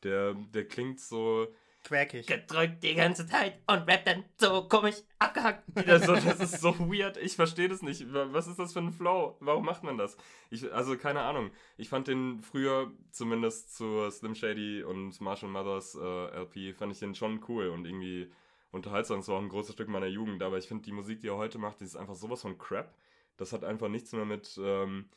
[0.04, 1.48] Der, der klingt so,
[1.88, 2.28] quäkig.
[2.28, 5.64] Gedrückt die ganze Zeit und rappt dann so komisch abgehackt.
[5.88, 7.18] Also, das ist so weird.
[7.18, 8.06] Ich verstehe das nicht.
[8.12, 9.38] Was ist das für ein Flow?
[9.40, 10.18] Warum macht man das?
[10.50, 11.52] Ich, also, keine Ahnung.
[11.78, 17.00] Ich fand den früher, zumindest zur Slim Shady und Marshall Mothers äh, LP, fand ich
[17.00, 18.32] den schon cool und irgendwie
[18.72, 19.20] unterhaltsam.
[19.20, 20.44] Das war auch ein großes Stück meiner Jugend.
[20.44, 22.94] Aber ich finde, die Musik, die er heute macht, die ist einfach sowas von Crap.
[23.38, 24.60] Das hat einfach nichts mehr mit.
[24.62, 25.10] Ähm,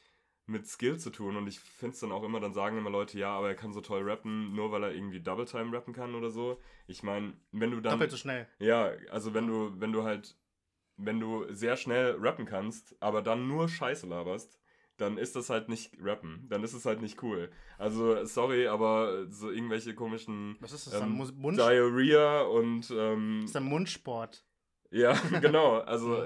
[0.51, 3.19] mit Skill zu tun und ich finde es dann auch immer, dann sagen immer Leute,
[3.19, 6.15] ja, aber er kann so toll rappen, nur weil er irgendwie Double Time rappen kann
[6.15, 6.61] oder so.
[6.87, 7.93] Ich meine, wenn du dann.
[7.93, 8.47] Doppelt so schnell.
[8.59, 10.37] Ja, also wenn du, wenn du halt,
[10.97, 14.59] wenn du sehr schnell rappen kannst, aber dann nur Scheiße laberst,
[14.97, 16.47] dann ist das halt nicht rappen.
[16.51, 17.51] Dann ist es halt nicht cool.
[17.79, 20.57] Also, sorry, aber so irgendwelche komischen.
[20.61, 21.01] Was ist das?
[21.01, 22.91] Ähm, Mund Diarrhea und.
[22.91, 24.45] Ähm, das ist ein Mundsport.
[24.91, 25.79] Ja, genau.
[25.79, 26.25] Also,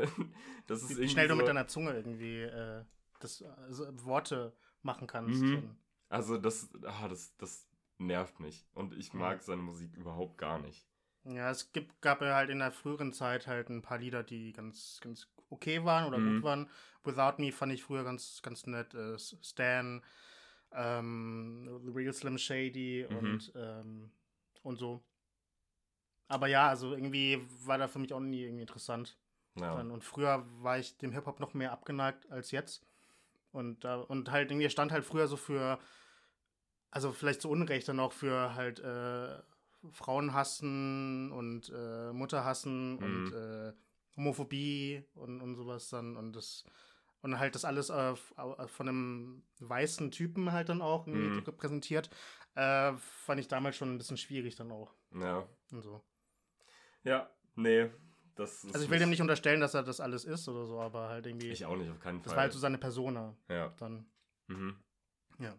[0.67, 1.09] das ist irgendwie.
[1.11, 2.41] Schnell so, du mit deiner Zunge irgendwie.
[2.41, 2.85] Äh
[3.25, 5.43] das, also Worte machen kannst.
[5.43, 5.77] Mhm.
[6.09, 7.67] Also das, ah, das, das
[7.99, 8.67] nervt mich.
[8.75, 10.87] Und ich mag seine Musik überhaupt gar nicht.
[11.25, 14.53] Ja, es gibt, gab ja halt in der früheren Zeit halt ein paar Lieder, die
[14.53, 16.37] ganz, ganz okay waren oder mhm.
[16.37, 16.71] gut waren.
[17.03, 18.95] Without Me fand ich früher ganz, ganz nett.
[18.95, 20.03] Äh, Stan,
[20.73, 23.17] ähm, The Real Slim Shady mhm.
[23.17, 24.11] und, ähm,
[24.63, 25.03] und so.
[26.29, 29.19] Aber ja, also irgendwie war da für mich auch nie irgendwie interessant.
[29.57, 29.75] Ja.
[29.81, 32.85] Und früher war ich dem Hip-Hop noch mehr abgeneigt als jetzt.
[33.55, 35.79] Und, äh, und halt irgendwie stand halt früher so für,
[36.90, 39.38] also vielleicht zu Unrecht dann auch für halt äh,
[39.93, 43.03] Frauen hassen und äh, Mutter hassen mhm.
[43.03, 43.73] und äh,
[44.17, 46.64] Homophobie und, und sowas dann und das
[47.23, 51.38] und halt das alles äh, von einem weißen Typen halt dann auch mhm.
[51.38, 52.11] repräsentiert,
[52.55, 54.93] äh, fand ich damals schon ein bisschen schwierig dann auch.
[55.14, 55.49] Ja.
[55.73, 56.05] Und so.
[57.03, 57.88] Ja, nee.
[58.37, 61.27] Also ich will dem nicht unterstellen, dass er das alles ist oder so, aber halt
[61.27, 61.51] irgendwie.
[61.51, 62.25] Ich auch nicht, auf keinen Fall.
[62.25, 63.37] Das war halt so seine Persona.
[63.49, 63.68] Ja.
[63.79, 64.07] Dann.
[64.49, 64.77] Mhm.
[65.38, 65.55] Ja.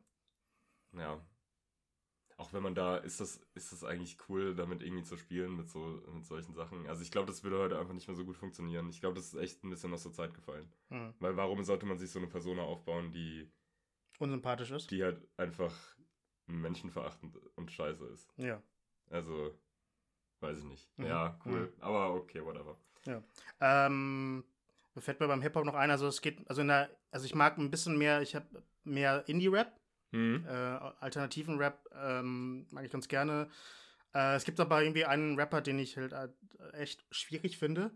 [0.94, 1.22] Ja.
[2.38, 5.70] Auch wenn man da, ist das, ist das eigentlich cool, damit irgendwie zu spielen mit
[5.70, 6.86] so mit solchen Sachen.
[6.88, 8.90] Also ich glaube, das würde heute einfach nicht mehr so gut funktionieren.
[8.90, 10.70] Ich glaube, das ist echt ein bisschen aus der Zeit gefallen.
[10.90, 11.14] Mhm.
[11.20, 13.50] Weil warum sollte man sich so eine Persona aufbauen, die
[14.20, 14.92] unsympathisch ist?
[14.92, 15.74] Die halt einfach
[16.48, 18.30] menschenverachtend und scheiße ist.
[18.36, 18.62] Ja.
[19.10, 19.58] Also,
[20.42, 20.88] weiß ich nicht.
[20.98, 21.06] Mhm.
[21.06, 21.74] Ja, cool.
[21.76, 21.82] Mhm.
[21.82, 22.78] Aber okay, whatever.
[23.06, 23.22] Ja.
[23.60, 24.44] Ähm,
[24.94, 27.36] mir fällt mir beim Hip-Hop noch ein, also es geht, also in der, also ich
[27.36, 29.74] mag ein bisschen mehr, ich habe mehr Indie-Rap
[30.16, 30.46] Mhm.
[30.48, 33.50] Äh, alternativen Rap ähm, mag ich ganz gerne.
[34.14, 36.30] Äh, es gibt aber irgendwie einen Rapper, den ich halt äh,
[36.74, 37.92] echt schwierig finde.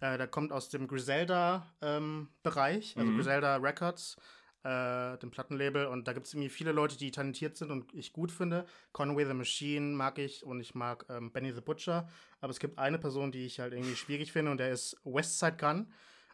[0.00, 3.16] Äh, der kommt aus dem Griselda-Bereich, ähm, also mhm.
[3.16, 4.16] Griselda Records,
[4.64, 5.86] äh, dem Plattenlabel.
[5.86, 8.66] Und da gibt es irgendwie viele Leute, die talentiert sind und ich gut finde.
[8.92, 12.08] Conway the Machine mag ich und ich mag ähm, Benny the Butcher.
[12.40, 15.56] Aber es gibt eine Person, die ich halt irgendwie schwierig finde und der ist Westside
[15.56, 15.92] Gun.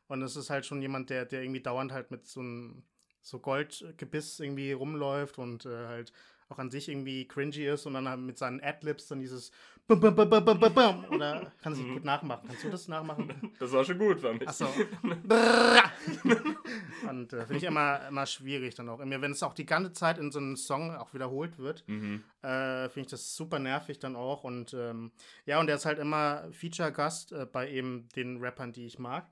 [0.08, 2.82] Und es ist halt schon jemand, der, der irgendwie dauernd halt mit so einem
[3.20, 6.12] so Goldgebiss irgendwie rumläuft und äh, halt
[6.48, 9.50] auch an sich irgendwie cringy ist und dann halt mit seinen Adlibs dann dieses
[9.88, 12.46] Bum, bum, bum, bum, bum, bum, oder kann sich gut nachmachen.
[12.46, 13.54] Kannst du das nachmachen?
[13.58, 14.48] Das war schon gut, fand ich.
[14.48, 14.66] Achso.
[17.08, 18.98] und äh, finde ich immer, immer schwierig dann auch.
[18.98, 22.22] Wenn es auch die ganze Zeit in so einem Song auch wiederholt wird, mhm.
[22.42, 24.44] äh, finde ich das super nervig dann auch.
[24.44, 25.10] Und ähm,
[25.46, 29.26] ja, und der ist halt immer Feature-Gast äh, bei eben den Rappern, die ich mag.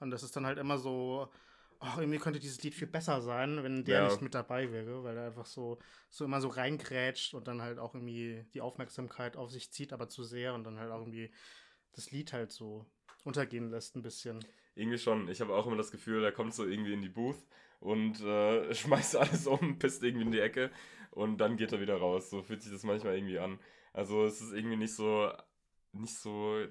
[0.00, 1.28] Und das ist dann halt immer so,
[1.80, 4.08] oh, irgendwie könnte dieses Lied viel besser sein, wenn der ja.
[4.08, 5.78] nicht mit dabei wäre, weil er einfach so,
[6.10, 10.08] so immer so reingrätscht und dann halt auch irgendwie die Aufmerksamkeit auf sich zieht, aber
[10.08, 11.30] zu sehr und dann halt auch irgendwie
[11.92, 12.86] das Lied halt so
[13.24, 14.44] untergehen lässt ein bisschen.
[14.74, 15.28] Irgendwie schon.
[15.28, 17.46] Ich habe auch immer das Gefühl, er kommt so irgendwie in die Booth
[17.80, 20.70] und äh, schmeißt alles um, pisst irgendwie in die Ecke
[21.10, 22.30] und dann geht er wieder raus.
[22.30, 23.58] So fühlt sich das manchmal irgendwie an.
[23.92, 25.32] Also es ist irgendwie nicht so,
[25.92, 26.64] nicht so,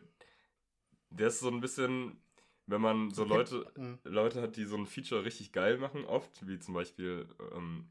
[1.09, 2.21] der ist so ein bisschen
[2.67, 3.99] wenn man so Leute, mhm.
[4.03, 7.89] Leute hat, die so ein Feature richtig geil machen, oft, wie zum Beispiel ähm,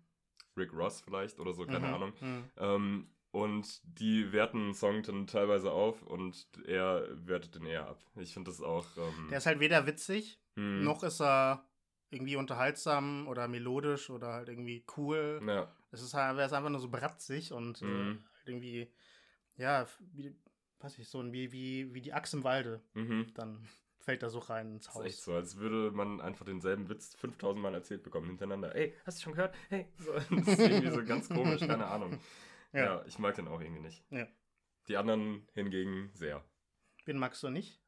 [0.57, 1.95] Rick Ross vielleicht oder so, keine mhm.
[1.95, 2.12] Ahnung.
[2.21, 2.45] Mhm.
[2.57, 8.01] Ähm, und die werten einen Song dann teilweise auf und er wertet den eher ab.
[8.15, 8.87] Ich finde das auch.
[8.97, 10.85] Ähm, Der ist halt weder witzig, hm.
[10.85, 11.67] noch ist er
[12.09, 15.43] irgendwie unterhaltsam oder melodisch oder halt irgendwie cool.
[15.47, 15.71] Ja.
[15.91, 18.25] Es ist halt, er ist einfach nur so bratzig und äh, mhm.
[18.39, 18.91] halt irgendwie,
[19.59, 20.35] ja, wie,
[20.81, 22.81] weiß ich, so wie, wie, wie die Axt im Walde.
[22.95, 23.33] Mhm.
[23.35, 23.69] Dann
[24.07, 24.95] fällt da so rein ins Haus.
[24.95, 28.75] Das ist echt so, als würde man einfach denselben Witz 5000 Mal erzählt bekommen hintereinander.
[28.75, 29.55] Ey, hast du schon gehört?
[29.69, 32.21] Hey, so, das ist irgendwie so ganz komisch, keine Ahnung.
[32.73, 32.85] Ja.
[32.85, 33.05] ja.
[33.07, 34.05] ich mag den auch irgendwie nicht.
[34.11, 34.29] Ja.
[34.87, 36.45] Die anderen hingegen sehr.
[37.05, 37.81] Wen magst du nicht?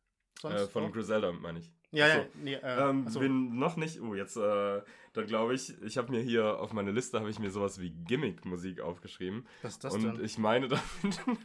[0.42, 0.92] Äh, von auch?
[0.92, 1.72] Griselda meine ich.
[1.92, 2.18] Ja, achso.
[2.18, 4.00] ja, nee, äh, ähm, Wen noch nicht?
[4.00, 7.38] Oh, jetzt, äh, dann glaube ich, ich habe mir hier auf meine Liste habe ich
[7.38, 9.46] mir sowas wie Gimmick-Musik aufgeschrieben.
[9.62, 10.24] Was ist das Und denn?
[10.24, 11.38] ich meine damit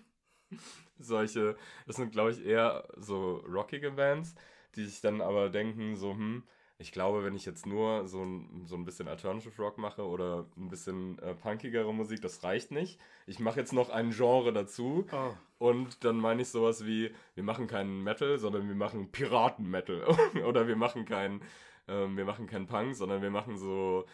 [0.98, 1.56] solche,
[1.86, 4.36] das sind glaube ich eher so rockige Bands,
[4.76, 6.44] die sich dann aber denken, so, hm,
[6.78, 10.46] ich glaube, wenn ich jetzt nur so ein, so ein bisschen Alternative Rock mache oder
[10.58, 13.00] ein bisschen äh, punkigere Musik, das reicht nicht.
[13.26, 15.34] Ich mache jetzt noch ein Genre dazu oh.
[15.60, 20.04] und dann meine ich sowas wie, wir machen keinen Metal, sondern wir machen Piraten-Metal.
[20.46, 21.42] oder wir machen keinen
[21.88, 24.06] äh, wir machen keinen Punk, sondern wir machen so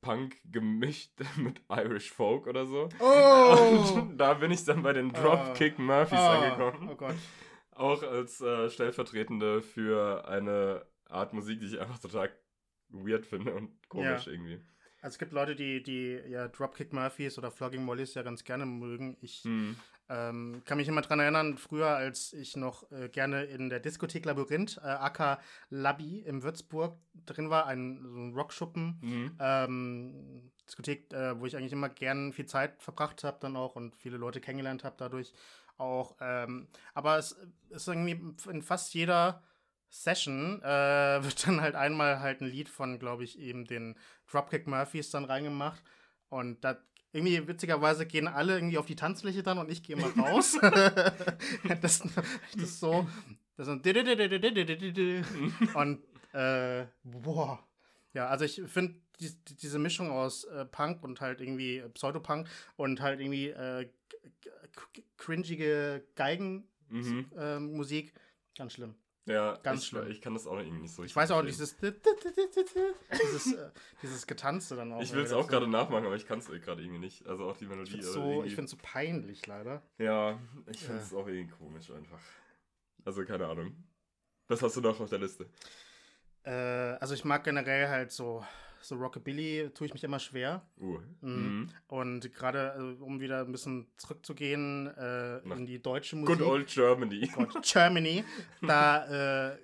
[0.00, 2.88] Punk gemischt mit Irish Folk oder so.
[2.98, 3.56] Oh.
[3.56, 6.22] Und da bin ich dann bei den Dropkick Murphys oh.
[6.22, 6.88] angekommen.
[6.90, 7.16] Oh Gott
[7.74, 12.30] auch als äh, Stellvertretende für eine Art Musik, die ich einfach total
[12.88, 14.32] weird finde und komisch ja.
[14.32, 14.60] irgendwie.
[15.04, 18.64] Also es gibt Leute, die, die ja Dropkick Murphys oder Flogging Mollys ja ganz gerne
[18.64, 19.18] mögen.
[19.20, 19.76] Ich hm.
[20.08, 24.24] ähm, kann mich immer daran erinnern, früher, als ich noch äh, gerne in der Diskothek
[24.24, 29.36] Labyrinth, äh, aka Labby in Würzburg drin war, ein, so ein Rockschuppen, mhm.
[29.40, 33.94] ähm, Diskothek, äh, wo ich eigentlich immer gern viel Zeit verbracht habe dann auch und
[33.96, 35.34] viele Leute kennengelernt habe dadurch
[35.78, 36.16] auch.
[36.20, 37.36] Ähm, aber es
[37.70, 39.42] ist irgendwie in fast jeder
[39.90, 40.66] Session äh,
[41.22, 43.96] wird dann halt einmal halt ein Lied von, glaube ich, eben den
[44.30, 45.82] Dropkick Murphys dann reingemacht.
[46.28, 46.78] Und da
[47.12, 50.58] irgendwie witzigerweise gehen alle irgendwie auf die Tanzfläche dann und ich gehe mal raus.
[51.80, 52.02] das, das
[52.56, 53.06] ist so.
[53.56, 53.72] Das ist
[55.74, 57.62] und äh, boah.
[58.14, 63.00] Ja, also ich finde die, diese Mischung aus äh, Punk und halt irgendwie Pseudopunk und
[63.00, 63.88] halt irgendwie äh,
[65.16, 66.68] cringige Geigenmusik.
[66.90, 67.30] Mhm.
[67.38, 68.10] Ähm,
[68.56, 68.94] ganz schlimm.
[69.26, 70.10] Ja, ganz ich, schlimm.
[70.10, 73.70] Ich kann das auch irgendwie nicht so Ich weiß auch dieses dieses, äh,
[74.02, 75.00] dieses Getanzte dann auch.
[75.00, 77.26] Ich will es auch gerade nachmachen, aber ich kann es gerade irgendwie nicht.
[77.26, 77.84] Also auch die Melodie.
[77.84, 79.82] Ich finde es so, so peinlich, leider.
[79.98, 81.18] Ja, ich finde es ja.
[81.18, 82.20] auch irgendwie komisch einfach.
[83.04, 83.74] Also keine Ahnung.
[84.48, 85.48] Was hast du noch auf der Liste?
[86.42, 88.44] Äh, also ich mag generell halt so,
[88.84, 90.62] so Rockabilly, tue ich mich immer schwer.
[90.80, 90.98] Uh.
[91.20, 91.68] Mhm.
[91.88, 96.38] Und gerade, also, um wieder ein bisschen zurückzugehen äh, in die deutsche Musik.
[96.38, 97.30] Good old Germany.
[97.34, 98.24] Gott, Germany.
[98.62, 99.58] da äh,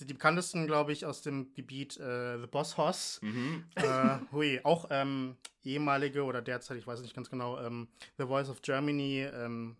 [0.00, 3.20] die bekanntesten, glaube ich, aus dem Gebiet äh, The Boss Hoss.
[3.22, 3.64] Mhm.
[3.76, 8.48] Äh, hui, auch ähm, ehemalige oder derzeit, ich weiß nicht ganz genau, ähm, The Voice
[8.48, 9.76] of Germany ähm,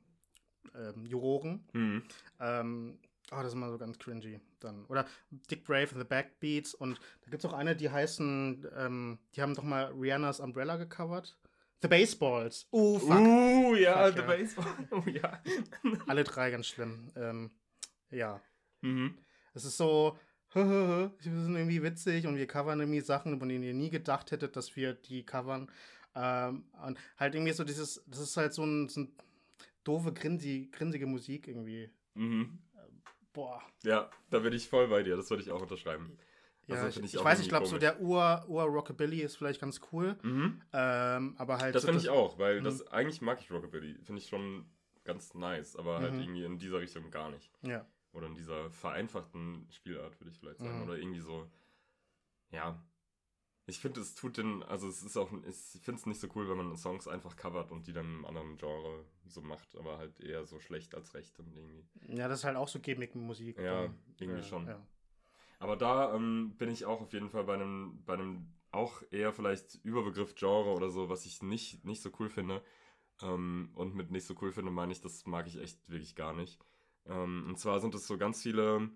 [0.74, 1.64] ähm, Juroren.
[1.72, 2.02] Mhm.
[3.34, 4.40] Oh, das ist immer so ganz cringy.
[4.60, 4.84] Dann.
[4.86, 5.06] Oder
[5.50, 6.74] Dick Brave and the Backbeats.
[6.74, 10.76] Und da gibt es auch eine, die heißen, ähm, die haben doch mal Rihannas Umbrella
[10.76, 11.36] gecovert.
[11.82, 12.66] The Baseballs.
[12.72, 13.10] Uh, fuck.
[13.10, 14.26] Uh, ja, Fuck, The ja.
[14.26, 14.66] Baseball.
[14.90, 15.42] Oh, ja.
[16.06, 17.10] Alle drei ganz schlimm.
[17.16, 17.50] Ähm,
[18.10, 18.40] ja.
[18.80, 19.18] Mhm.
[19.52, 20.18] Es ist so,
[20.54, 24.56] wir sind irgendwie witzig und wir covern irgendwie Sachen, von denen ihr nie gedacht hättet,
[24.56, 25.70] dass wir die covern.
[26.14, 29.12] Ähm, und halt irgendwie so dieses, das ist halt so ein, so ein
[29.82, 31.90] doofe, grinsi, grinsige Musik irgendwie.
[32.14, 32.58] Mhm.
[33.34, 33.60] Boah.
[33.82, 35.16] Ja, da bin ich voll bei dir.
[35.16, 36.16] Das würde ich auch unterschreiben.
[36.66, 39.36] Ja, Also, ich, ich ich, auch weiß, ich glaube, so der Ur, Ur Rockabilly ist
[39.36, 40.16] vielleicht ganz cool.
[40.22, 40.62] Mhm.
[40.72, 41.74] Ähm, aber halt.
[41.74, 42.64] Das so finde ich auch, weil Mhm.
[42.64, 43.98] das eigentlich mag ich Rockabilly.
[44.02, 44.64] Finde ich schon
[45.04, 46.20] ganz nice, aber halt Mhm.
[46.20, 47.50] irgendwie in dieser Richtung gar nicht.
[47.62, 47.84] Ja.
[48.12, 50.78] Oder in dieser vereinfachten Spielart, würde ich vielleicht sagen.
[50.78, 50.82] Mhm.
[50.84, 51.46] Oder irgendwie so.
[52.50, 52.80] Ja.
[53.66, 54.62] Ich finde, es tut den.
[54.62, 55.30] Also, es ist auch.
[55.48, 58.26] Ich finde es nicht so cool, wenn man Songs einfach covert und die dann im
[58.26, 59.76] anderen Genre so macht.
[59.76, 61.84] Aber halt eher so schlecht als recht und irgendwie.
[62.08, 63.58] ja, das ist halt auch so Gimmick-Musik.
[63.58, 63.98] Ja, dann.
[64.18, 64.66] irgendwie Äh, schon.
[64.66, 64.86] Ja.
[65.58, 69.32] Aber da ähm, bin ich auch auf jeden Fall bei einem, bei einem auch eher
[69.32, 72.62] vielleicht Überbegriff Genre oder so, was ich nicht, nicht so cool finde.
[73.22, 76.34] Ähm, und mit nicht so cool finde, meine ich, das mag ich echt wirklich gar
[76.34, 76.58] nicht.
[77.06, 78.90] Ähm, und zwar sind es so ganz viele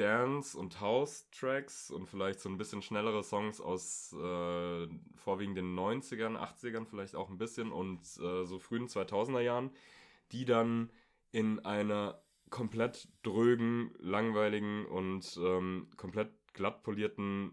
[0.00, 6.36] Dance- und House-Tracks und vielleicht so ein bisschen schnellere Songs aus äh, vorwiegend den 90ern,
[6.36, 9.70] 80ern vielleicht auch ein bisschen und äh, so frühen 2000er Jahren,
[10.32, 10.90] die dann
[11.32, 17.52] in einer komplett drögen, langweiligen und ähm, komplett glatt polierten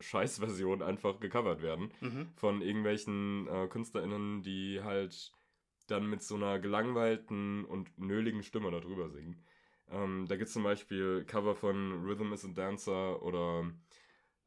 [0.00, 2.28] Scheißversion einfach gecovert werden Mhm.
[2.34, 5.32] von irgendwelchen äh, KünstlerInnen, die halt
[5.86, 9.44] dann mit so einer gelangweilten und nöligen Stimme darüber singen.
[9.90, 13.70] Ähm, da gibt es zum Beispiel Cover von Rhythm is a Dancer oder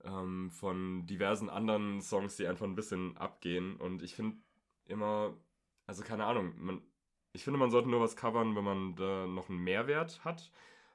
[0.03, 3.75] ähm, von diversen anderen Songs, die einfach ein bisschen abgehen.
[3.77, 4.37] Und ich finde
[4.85, 5.35] immer,
[5.85, 6.81] also keine Ahnung, man,
[7.33, 10.51] ich finde, man sollte nur was covern, wenn man da noch einen Mehrwert hat.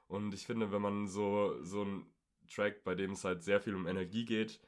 [0.07, 2.05] Und ich finde, wenn man so, so einen
[2.47, 4.59] Track, bei dem es halt sehr viel um Energie geht,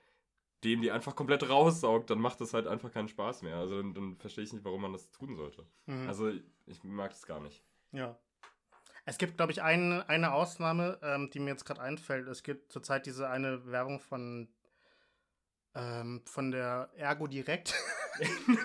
[0.63, 3.57] dem die einfach komplett raussaugt, dann macht das halt einfach keinen Spaß mehr.
[3.57, 5.65] Also dann, dann verstehe ich nicht, warum man das tun sollte.
[5.85, 6.07] Mhm.
[6.07, 6.31] Also
[6.65, 7.63] ich mag das gar nicht.
[7.91, 8.17] Ja.
[9.05, 12.27] Es gibt, glaube ich, ein, eine Ausnahme, ähm, die mir jetzt gerade einfällt.
[12.27, 14.47] Es gibt zurzeit diese eine Werbung von,
[15.75, 17.73] ähm, von der Ergo Direkt.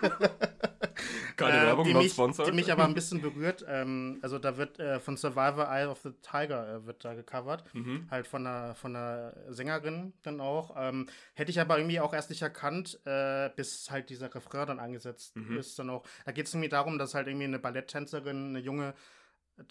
[1.37, 2.49] Keine Äh, Werbung, die mich, sponsored.
[2.49, 3.65] Die mich aber ein bisschen berührt.
[3.69, 7.65] Ähm, also da wird äh, von Survivor Eye of the Tiger äh, wird da gecovert.
[7.75, 8.07] Mhm.
[8.11, 10.75] Halt von einer, von einer Sängerin dann auch.
[10.79, 14.79] Ähm, hätte ich aber irgendwie auch erst nicht erkannt, äh, bis halt dieser Refrain dann
[14.81, 15.57] angesetzt Mhm.
[15.59, 15.79] ist.
[15.79, 16.05] Dann auch.
[16.25, 18.95] Da geht es irgendwie darum, dass halt irgendwie eine Balletttänzerin, eine junge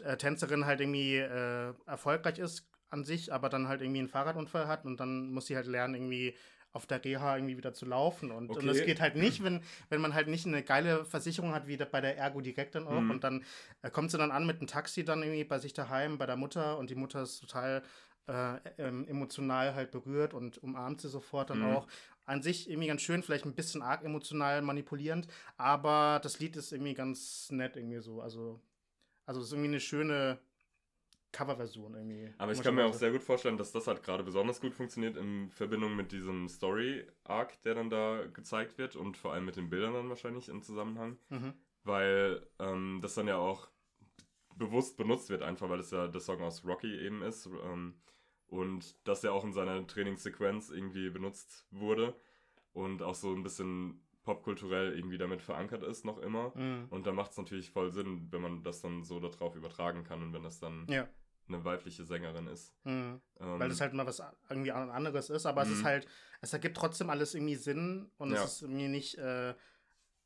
[0.04, 4.68] äh, Tänzerin halt irgendwie äh, erfolgreich ist an sich, aber dann halt irgendwie einen Fahrradunfall
[4.68, 6.36] hat und dann muss sie halt lernen, irgendwie
[6.72, 8.32] auf der Reha irgendwie wieder zu laufen.
[8.32, 8.68] Und, und Okay.
[8.68, 12.02] das geht halt nicht, wenn, wenn man halt nicht eine geile Versicherung hat, wie bei
[12.02, 13.02] der Ergo direkt dann auch.
[13.02, 13.12] Mhm.
[13.12, 13.44] Und dann
[13.82, 16.36] äh, kommt sie dann an mit einem Taxi dann irgendwie bei sich daheim, bei der
[16.38, 17.82] Mutter und die Mutter ist total
[18.28, 21.64] äh, ähm, emotional halt berührt und umarmt sie sofort dann Mhm.
[21.64, 21.88] auch.
[22.26, 26.72] An sich irgendwie ganz schön, vielleicht ein bisschen arg emotional manipulierend, aber das Lied ist
[26.72, 28.22] irgendwie ganz nett irgendwie so.
[28.22, 28.62] Also,
[29.30, 30.40] also es ist irgendwie eine schöne
[31.32, 32.34] Coverversion irgendwie.
[32.40, 35.18] Aber ich kann mir auch sehr gut vorstellen, dass das halt gerade besonders gut funktioniert
[35.18, 39.70] in Verbindung mit diesem Story-Arc, der dann da gezeigt wird und vor allem mit den
[39.70, 41.20] Bildern dann wahrscheinlich im Zusammenhang.
[41.30, 41.54] Mhm.
[41.84, 43.70] Weil ähm, das dann ja auch
[44.56, 47.46] bewusst benutzt wird, einfach weil es ja der Song aus Rocky eben ist.
[47.46, 48.02] Ähm,
[48.48, 52.16] und das ja auch in seiner Trainingssequenz irgendwie benutzt wurde
[52.74, 56.56] und auch so ein bisschen popkulturell irgendwie damit verankert ist, noch immer.
[56.56, 56.86] Mhm.
[56.92, 60.22] Und da macht es natürlich voll Sinn, wenn man das dann so darauf übertragen kann
[60.22, 61.08] und wenn das dann Ja.
[61.48, 62.76] eine weibliche Sängerin ist.
[62.84, 63.20] Mhm.
[63.40, 65.86] Ähm, Weil das halt mal was irgendwie an- anderes ist, aber es ist Mhm.
[65.86, 66.08] halt,
[66.42, 68.44] es ergibt trotzdem alles irgendwie Sinn und Ja.
[68.44, 69.56] es ist irgendwie nicht, äh,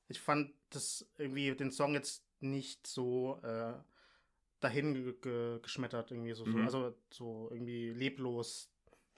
[0.09, 3.73] ich fand das irgendwie den Song jetzt nicht so äh,
[4.59, 6.65] dahin ge ge geschmettert, irgendwie so, so, Mhm.
[6.65, 8.69] also so irgendwie leblos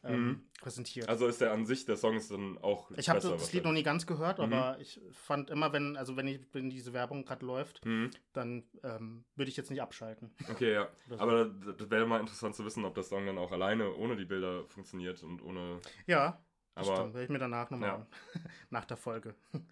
[0.06, 0.42] ähm, Mhm.
[0.62, 1.10] präsentiert.
[1.10, 3.72] Also ist der an sich, der Song ist dann auch ich habe das Lied noch
[3.72, 4.46] nie ganz gehört, Mhm.
[4.46, 8.12] aber ich fand immer, wenn, also wenn, ich, wenn diese Werbung gerade läuft, Mhm.
[8.34, 10.34] dann ähm, würde ich jetzt nicht abschalten.
[10.50, 10.88] Okay, ja.
[11.10, 11.20] So.
[11.20, 14.16] Aber das, das wäre mal interessant zu wissen, ob der Song dann auch alleine ohne
[14.16, 15.80] die Bilder funktioniert und ohne.
[16.08, 16.44] Ja,
[16.76, 17.14] das Aber, stimmt.
[17.16, 17.96] Werde ich mir danach nochmal Ja.
[17.96, 18.08] an.
[18.70, 19.36] nach der Folge.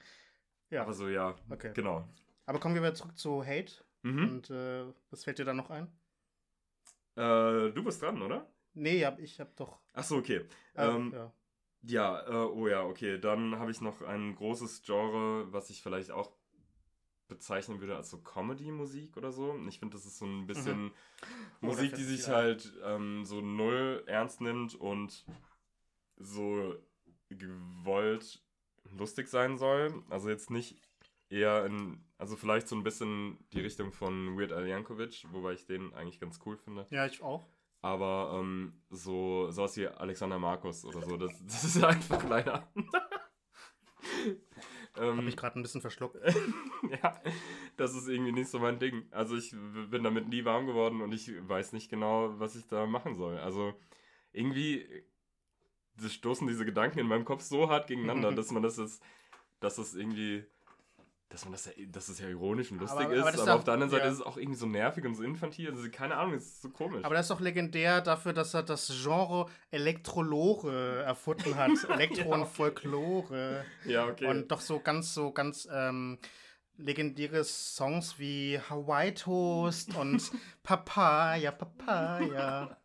[0.69, 1.72] ja, aber so, ja, okay.
[1.74, 2.08] genau.
[2.46, 3.74] Aber kommen wir wieder zurück zu Hate.
[4.02, 4.24] Mhm.
[4.30, 5.88] Und äh, was fällt dir da noch ein?
[7.15, 8.52] Äh, du bist dran, oder?
[8.73, 9.79] Nee, hab, ich hab doch.
[9.93, 10.45] Ach so, okay.
[10.73, 11.33] Äh, ähm, ja.
[11.86, 13.19] Ja, äh, oh ja, okay.
[13.19, 16.31] Dann habe ich noch ein großes Genre, was ich vielleicht auch
[17.27, 19.57] bezeichnen würde als so Comedy-Musik oder so.
[19.67, 20.91] Ich finde, das ist so ein bisschen
[21.62, 25.25] Oh, Musik, die sich halt ähm, so null ernst nimmt und
[26.17, 26.75] so
[27.29, 28.41] gewollt
[28.97, 30.03] lustig sein soll.
[30.09, 30.77] Also jetzt nicht
[31.29, 35.65] eher in, also vielleicht so ein bisschen die Richtung von Weird Al Yankovic, wobei ich
[35.65, 36.86] den eigentlich ganz cool finde.
[36.91, 37.45] ja, ich auch.
[37.84, 42.65] Aber ähm, so sowas wie Alexander Markus oder so, das, das ist einfach leider.
[44.98, 46.15] ähm, Hab ich gerade ein bisschen verschluckt.
[47.04, 47.22] ja,
[47.76, 49.06] das ist irgendwie nicht so mein Ding.
[49.12, 52.86] Also ich bin damit nie warm geworden und ich weiß nicht genau, was ich da
[52.86, 53.38] machen soll.
[53.38, 53.74] Also
[54.32, 54.88] irgendwie
[56.08, 59.04] stoßen diese Gedanken in meinem Kopf so hart gegeneinander, dass man das ist,
[59.60, 60.46] dass das irgendwie,
[61.34, 63.39] dass man das ja, dass es ja ironisch und lustig Aber- ist, aber aber, das
[63.41, 64.10] ist doch- auf der anderen Seite ja.
[64.12, 65.72] ist es auch irgendwie so nervig und so infantil.
[65.72, 67.04] Also keine Ahnung, es ist so komisch.
[67.04, 71.72] Aber das ist doch legendär dafür, dass er das Genre Elektrolore erfunden hat.
[71.89, 73.65] Elektro und Folklore.
[73.86, 74.28] ja, okay.
[74.28, 76.19] Und doch so ganz, so ganz ähm,
[76.78, 80.32] legendäre Songs wie Hawaii Toast und
[80.63, 82.78] Papaya, Papaya.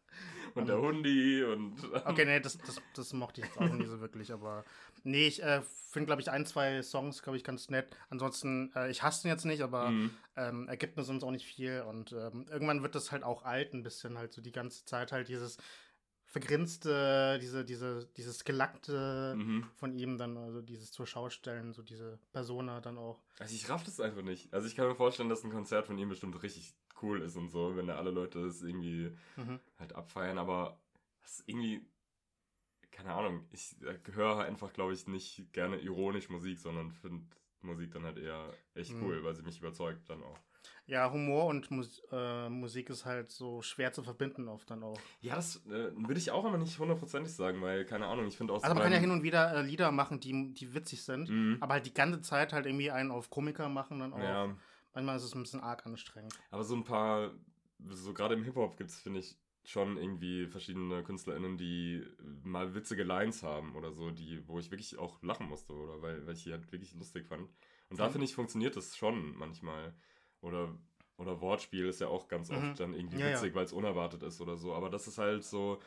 [0.54, 1.76] Und der Hundi und.
[2.04, 4.64] Okay, nee, das, das, das mochte ich jetzt auch nicht so wirklich, aber
[5.08, 7.96] nee, ich äh, finde, glaube ich, ein, zwei Songs, glaube ich, ganz nett.
[8.10, 10.10] Ansonsten, äh, ich hasse ihn jetzt nicht, aber Mhm.
[10.36, 13.44] ähm, er gibt mir sonst auch nicht viel und ähm, irgendwann wird das halt auch
[13.44, 15.56] alt ein bisschen, halt so die ganze Zeit halt dieses
[16.26, 19.66] vergrinste, diese, diese, dieses Gelackte Mhm.
[19.76, 23.22] von ihm dann, also dieses zur Schaustellen, so diese Persona dann auch.
[23.38, 24.52] Also ich raff das einfach nicht.
[24.52, 27.48] Also ich kann mir vorstellen, dass ein Konzert von ihm bestimmt richtig cool ist und
[27.48, 29.58] so, wenn da alle Leute das irgendwie Mhm.
[29.78, 30.78] halt abfeiern, aber
[31.22, 31.80] das ist irgendwie,
[32.90, 37.24] keine Ahnung, ich äh, höre einfach, glaube ich, nicht gerne ironisch Musik, sondern finde
[37.62, 39.02] Musik dann halt eher echt Mhm.
[39.02, 40.38] cool, weil sie mich überzeugt dann auch.
[40.86, 44.98] Ja, Humor und Mus äh, Musik ist halt so schwer zu verbinden oft dann auch.
[45.20, 48.52] Ja, das äh, würde ich auch aber nicht hundertprozentig sagen, weil, keine Ahnung, ich finde
[48.54, 51.28] auch Also man kann ja hin und wieder äh, Lieder machen, die, die witzig sind,
[51.28, 51.58] Mhm.
[51.60, 54.18] aber halt die ganze Zeit halt irgendwie einen auf Komiker machen dann auch.
[54.22, 54.56] Ja,
[54.94, 56.34] Manchmal ist es ein bisschen arg anstrengend.
[56.50, 57.32] aber so ein paar,
[57.90, 62.04] so gerade im Hip-Hop gibt es, finde ich, schon irgendwie verschiedene KünstlerInnen, die
[62.42, 66.26] mal witzige Lines haben oder so, die, wo ich wirklich auch lachen musste, oder weil,
[66.26, 67.48] weil ich die halt wirklich lustig fand.
[67.90, 68.12] Und da Mhm.
[68.12, 69.94] finde ich, funktioniert das schon manchmal.
[70.40, 70.74] Oder,
[71.16, 72.56] oder Wortspiel ist ja auch ganz Mhm.
[72.56, 73.32] oft dann irgendwie Ja, ja.
[73.34, 74.72] witzig, weil es unerwartet ist oder so.
[74.74, 75.80] Aber das ist halt so,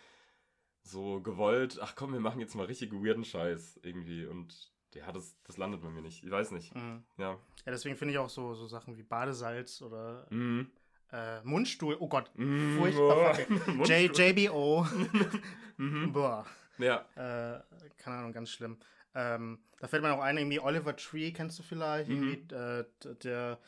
[0.83, 4.25] so gewollt, ach komm, wir machen jetzt mal richtig weirden Scheiß irgendwie.
[4.25, 6.23] Und ja, das, das landet bei mir nicht.
[6.23, 6.75] Ich weiß nicht.
[6.75, 7.03] Mhm.
[7.17, 7.39] Ja.
[7.65, 10.69] Ja, deswegen finde ich auch so, so Sachen wie Badesalz oder Mhm.
[11.11, 11.97] Äh, Mundstuhl.
[11.99, 12.77] Oh Gott, Mhm.
[12.77, 13.37] Furchtbar
[13.85, 14.85] JBO.
[15.77, 16.13] Mhm.
[16.13, 16.45] Boah.
[16.77, 17.05] Ja.
[17.15, 17.59] Äh,
[17.97, 18.77] keine Ahnung, ganz schlimm.
[19.15, 22.09] Ähm, da fällt mir noch ein, irgendwie Oliver Tree, kennst du vielleicht?
[22.09, 22.47] Mhm.
[22.51, 22.83] Äh,
[23.23, 23.59] der,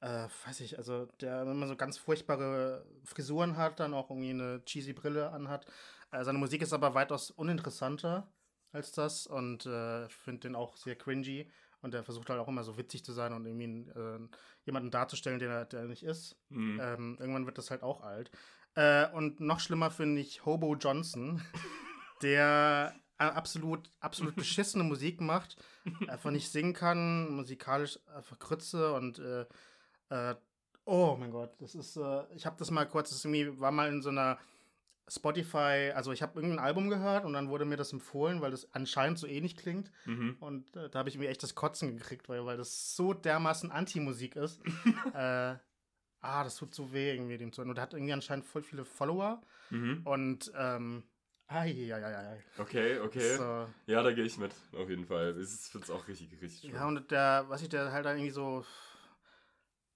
[0.00, 4.62] äh, weiß ich, also der immer so ganz furchtbare Frisuren hat, dann auch irgendwie eine
[4.64, 5.66] cheesy Brille anhat.
[6.10, 8.30] Äh, seine Musik ist aber weitaus uninteressanter
[8.72, 11.50] als das und äh, ich finde den auch sehr cringy.
[11.82, 14.20] Und er versucht halt auch immer so witzig zu sein und irgendwie äh,
[14.64, 16.36] jemanden darzustellen, der er, der er nicht ist.
[16.48, 16.80] Mhm.
[16.80, 18.30] Ähm, irgendwann wird das halt auch alt.
[18.74, 21.42] Äh, und noch schlimmer finde ich Hobo Johnson,
[22.22, 25.56] der äh, absolut, absolut beschissene Musik macht,
[26.08, 29.44] einfach nicht singen kann, musikalisch einfach Krütze und äh,
[30.08, 30.36] äh,
[30.84, 33.88] oh mein Gott, das ist, äh, ich habe das mal kurz, das irgendwie, war mal
[33.88, 34.38] in so einer
[35.08, 38.72] Spotify, also ich habe irgendein Album gehört und dann wurde mir das empfohlen, weil das
[38.72, 39.90] anscheinend so ähnlich klingt.
[40.04, 40.36] Mhm.
[40.40, 43.70] Und äh, da habe ich mir echt das Kotzen gekriegt, weil, weil das so dermaßen
[43.70, 44.60] Anti-Musik ist.
[45.14, 45.56] äh,
[46.20, 47.70] ah, das tut so weh, irgendwie dem zu hören.
[47.70, 49.42] Und er hat irgendwie anscheinend voll viele Follower.
[49.70, 50.02] Mhm.
[50.04, 51.02] Und, ähm,
[51.48, 52.44] ai, ai, ai, ai.
[52.58, 53.36] Okay, okay.
[53.36, 55.36] So, Ja, da gehe ich mit, auf jeden Fall.
[55.40, 56.74] Ich finde es auch richtig, richtig schön.
[56.74, 58.64] ja, und der, was ich, der halt dann irgendwie so,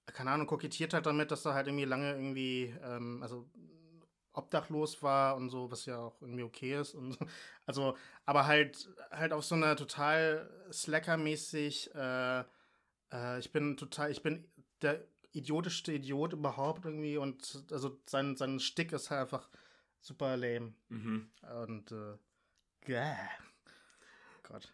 [0.06, 3.48] keine Ahnung, kokettiert halt damit, dass er halt irgendwie lange irgendwie, ähm, also
[4.36, 7.18] obdachlos war und so, was ja auch irgendwie okay ist und so.
[7.66, 12.40] also, aber halt halt auf so einer total Slacker-mäßig, äh,
[13.12, 14.48] äh, ich bin total, ich bin
[14.82, 19.48] der idiotischste Idiot überhaupt irgendwie und also sein, sein Stick ist halt einfach
[20.00, 21.30] super lame Mhm.
[21.62, 22.16] und äh,
[22.82, 23.14] gäh.
[24.42, 24.72] Gott.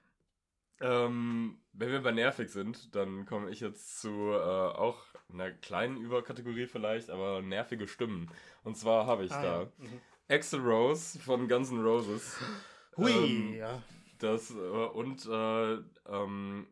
[0.80, 5.02] Ähm, wenn wir bei nervig sind, dann komme ich jetzt zu äh, auch
[5.32, 8.30] einer kleinen Überkategorie vielleicht, aber nervige Stimmen.
[8.64, 9.68] Und zwar habe ich Ah, da ja.
[9.78, 10.00] Mhm.
[10.28, 12.38] Axel Rose von Guns N' Roses.
[12.96, 13.82] Hui, Ähm, ja.
[14.18, 15.72] Das äh, und äh,
[16.06, 16.66] ähm,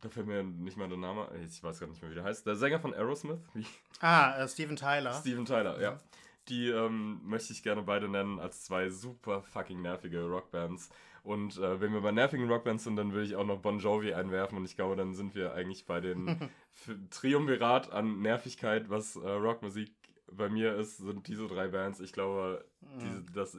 [0.00, 2.46] da fällt mir nicht mal der Name, ich weiß gar nicht mehr, wie der heißt.
[2.46, 3.66] Der Sänger von Aerosmith, wie
[4.00, 5.12] Ah, äh, Steven Tyler.
[5.14, 5.98] Steven Tyler, ja.
[6.48, 10.90] Die ähm, möchte ich gerne beide nennen als zwei super fucking nervige Rockbands.
[11.24, 14.12] Und äh, wenn wir bei nervigen Rockbands sind, dann würde ich auch noch Bon Jovi
[14.14, 14.58] einwerfen.
[14.58, 16.50] Und ich glaube, dann sind wir eigentlich bei den
[17.10, 19.92] Triumvirat an Nervigkeit, was äh, Rockmusik
[20.30, 22.64] bei mir ist, sind diese drei Bands, ich glaube,
[23.00, 23.56] diese, das,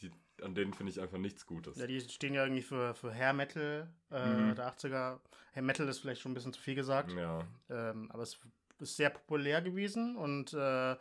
[0.00, 0.10] die,
[0.42, 1.76] an denen finde ich einfach nichts Gutes.
[1.78, 4.54] Ja, die stehen ja irgendwie für, für Hair Metal äh, Mhm.
[4.54, 5.20] der 80er.
[5.52, 7.12] Hair Metal ist vielleicht schon ein bisschen zu viel gesagt.
[7.12, 7.40] Ja.
[7.70, 8.38] Ähm, aber es
[8.80, 10.96] ist sehr populär gewesen und äh, äh,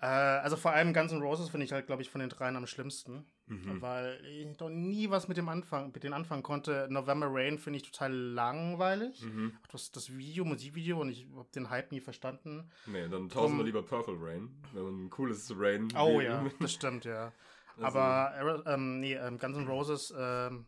[0.00, 2.66] also vor allem Guns N' Roses finde ich halt, glaube ich, von den dreien am
[2.66, 3.26] schlimmsten.
[3.46, 3.82] Mhm.
[3.82, 6.86] Weil ich doch nie was mit dem Anfang, mit denen anfangen konnte.
[6.90, 9.20] November Rain finde ich total langweilig.
[9.22, 9.56] Mhm.
[9.70, 12.70] Das, das Video, Musikvideo und ich habe den Hype nie verstanden.
[12.86, 14.62] Nee, dann tauschen wir Drum- lieber Purple Rain.
[14.72, 15.88] Wenn man ein cooles Rain.
[15.98, 17.32] Oh ja, das stimmt, ja.
[17.78, 20.66] Also, Aber ähm, nee, ähm, Guns N' Roses, ähm,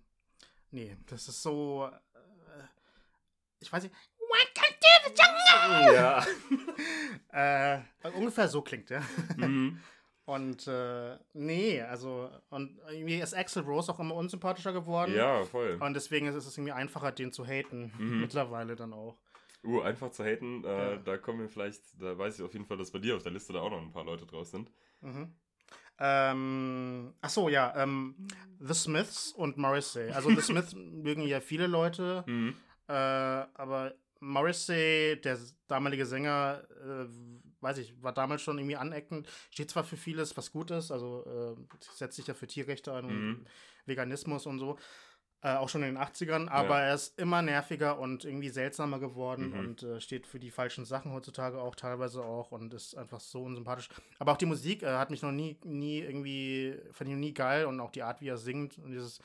[0.70, 1.86] nee, das ist so.
[2.14, 2.64] Äh,
[3.60, 3.94] ich weiß nicht.
[4.18, 5.94] Welcome to the jungle!
[5.94, 6.26] Ja.
[7.36, 7.80] Äh,
[8.14, 9.02] ungefähr so klingt der.
[9.36, 9.80] mhm.
[10.26, 15.14] Und äh, nee, also und irgendwie ist Axel Rose auch immer unsympathischer geworden.
[15.14, 15.76] Ja, voll.
[15.80, 17.92] Und deswegen ist es irgendwie einfacher, den zu haten.
[17.98, 18.20] Mhm.
[18.22, 19.18] Mittlerweile dann auch.
[19.62, 20.96] Uh, einfach zu haten, äh, Ja.
[20.96, 23.32] da kommen wir vielleicht, da weiß ich auf jeden Fall, dass bei dir auf der
[23.32, 24.70] Liste da auch noch ein paar Leute draus sind.
[25.00, 25.34] Mhm.
[25.98, 28.14] Ähm, ach so, ja, ähm,
[28.60, 30.10] The Smiths und Morrissey.
[30.10, 32.56] Also The Smiths mögen ja viele Leute, Mhm.
[32.88, 37.06] äh, aber Morrissey, der damalige Sänger, äh,
[37.64, 39.28] weiß ich, war damals schon irgendwie aneckend.
[39.50, 43.04] Steht zwar für vieles, was gut ist, also äh, setzt sich ja für Tierrechte ein
[43.04, 43.46] und Mhm.
[43.86, 44.78] Veganismus und so.
[45.42, 49.50] Äh, auch schon in den 80ern, aber er ist immer nerviger und irgendwie seltsamer geworden
[49.50, 49.58] Mhm.
[49.58, 53.42] und äh, steht für die falschen Sachen heutzutage auch teilweise auch und ist einfach so
[53.42, 53.90] unsympathisch.
[54.18, 57.34] Aber auch die Musik äh, hat mich noch nie, nie irgendwie, fand ich noch nie
[57.34, 59.20] geil und auch die Art, wie er singt und dieses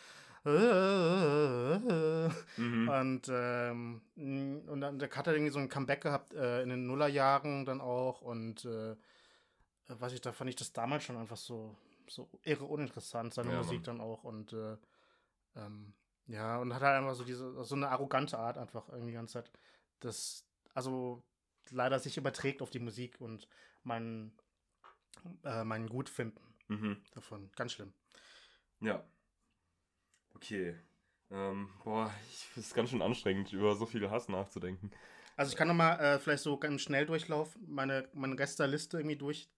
[2.58, 2.90] Mhm.
[2.90, 6.88] und, ähm, und dann der hat er irgendwie so ein Comeback gehabt äh, in den
[6.88, 8.96] Nullerjahren dann auch und äh,
[9.88, 11.76] weiß ich, da fand ich das damals schon einfach so,
[12.08, 14.78] so irre uninteressant, seine Ja, Musik dann auch und äh,
[15.56, 15.94] ähm,
[16.28, 19.34] ja, und hat halt einfach so diese, so eine arrogante Art einfach irgendwie die ganze
[19.34, 19.52] Zeit,
[20.00, 21.24] das, also
[21.72, 23.48] leider sich überträgt auf die Musik und
[23.84, 24.32] mein,
[25.44, 27.02] äh, mein Gutfinden Mhm.
[27.12, 27.50] davon.
[27.56, 27.94] Ganz schlimm.
[28.80, 29.04] Ja.
[30.36, 30.76] Okay.
[31.32, 34.92] Ähm, boah, ich es ist ganz schön anstrengend, über so viel Hass nachzudenken.
[35.36, 39.50] Also ich kann nochmal äh, vielleicht so ganz Schnelldurchlauf meine, meine Resterliste irgendwie durch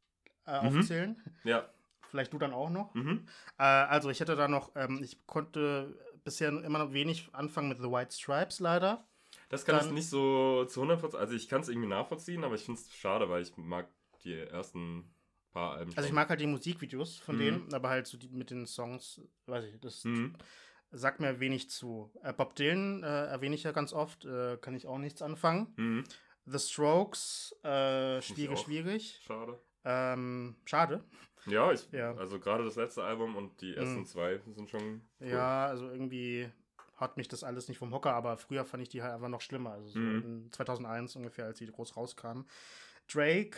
[0.45, 0.77] äh, Mhm.
[0.79, 1.23] aufzählen.
[1.43, 1.69] Ja.
[2.09, 2.93] Vielleicht du dann auch noch.
[2.93, 3.25] Mhm.
[3.57, 7.77] Äh, also ich hätte da noch, ähm, ich konnte bisher immer noch wenig anfangen mit
[7.79, 9.07] The White Stripes leider.
[9.49, 12.55] Das kann ich Dann- nicht so zu 100%, also ich kann es irgendwie nachvollziehen, aber
[12.55, 13.87] ich finde es schade, weil ich mag
[14.23, 15.09] die ersten
[15.51, 17.39] paar Alben Also ich mag halt die Musikvideos von Mhm.
[17.39, 20.35] denen, aber halt so die mit den Songs, weiß ich, das Mhm.
[20.91, 22.11] sagt mir wenig zu.
[22.23, 25.73] Äh, Bob Dylan äh, erwähne ich ja ganz oft, äh, kann ich auch nichts anfangen.
[25.77, 26.03] Mhm.
[26.45, 29.21] The Strokes, äh, schwierig, schwierig.
[29.23, 29.59] Schade.
[29.83, 31.03] Ähm, schade.
[31.45, 32.15] Ja, ich, Ja.
[32.15, 34.05] also gerade das letzte Album und die ersten Mhm.
[34.05, 35.27] zwei sind schon cool.
[35.27, 36.49] Ja, also irgendwie
[36.95, 39.41] hat mich das alles nicht vom Hocker, aber früher fand ich die halt einfach noch
[39.41, 39.71] schlimmer.
[39.71, 40.21] Also so Mhm.
[40.23, 42.47] in 2001 ungefähr, als sie groß rauskamen.
[43.11, 43.57] Drake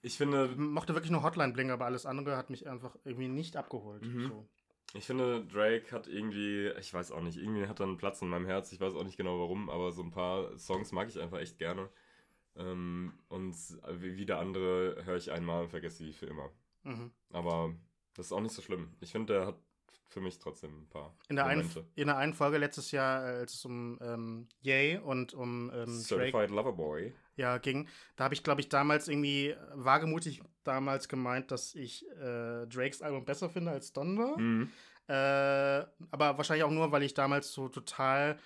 [0.00, 3.56] Ich finde, mochte wirklich nur Hotline Bling, aber alles andere hat mich einfach irgendwie nicht
[3.56, 4.02] abgeholt.
[4.02, 4.28] Mhm.
[4.28, 4.48] So.
[4.94, 8.28] ich finde, Drake hat irgendwie, ich weiß auch nicht, irgendwie hat er einen Platz in
[8.28, 8.72] meinem Herz.
[8.72, 11.58] Ich weiß auch nicht genau warum, aber so ein paar Songs mag ich einfach echt
[11.58, 11.88] gerne.
[12.56, 13.54] Ähm, und
[14.00, 16.50] wie wieder andere höre ich einmal und vergesse sie für immer.
[16.84, 17.10] Mhm.
[17.30, 17.74] Aber
[18.14, 18.96] das ist auch nicht so schlimm.
[19.00, 19.58] Ich finde, der hat
[20.08, 23.38] für mich trotzdem ein paar In, der einen, in der einen Folge letztes Jahr, äh,
[23.40, 27.12] als es um ähm, Yay und um ähm, Drake Certified Lover Boy.
[27.36, 32.66] ja, ging, da habe ich, glaube ich, damals irgendwie wagemutig damals gemeint, dass ich äh,
[32.66, 34.36] Drakes Album besser finde als Donda.
[34.36, 34.70] Mhm.
[35.08, 38.38] Äh, aber wahrscheinlich auch nur, weil ich damals so total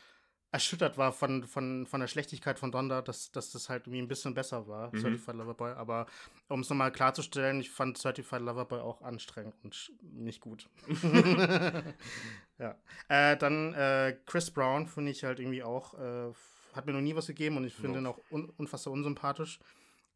[0.52, 4.08] erschüttert war von, von, von der Schlechtigkeit von Donda, dass, dass das halt irgendwie ein
[4.08, 5.00] bisschen besser war, Mhm.
[5.00, 5.72] Certified Lover Boy.
[5.72, 6.06] Aber
[6.48, 10.68] um es nochmal klarzustellen, ich fand Certified Lover Boy auch anstrengend und nicht gut.
[12.58, 12.76] ja.
[13.08, 16.32] Äh, dann äh, Chris Brown finde ich halt irgendwie auch, äh,
[16.74, 19.58] hat mir noch nie was gegeben und ich finde ihn auch un unfassbar unsympathisch.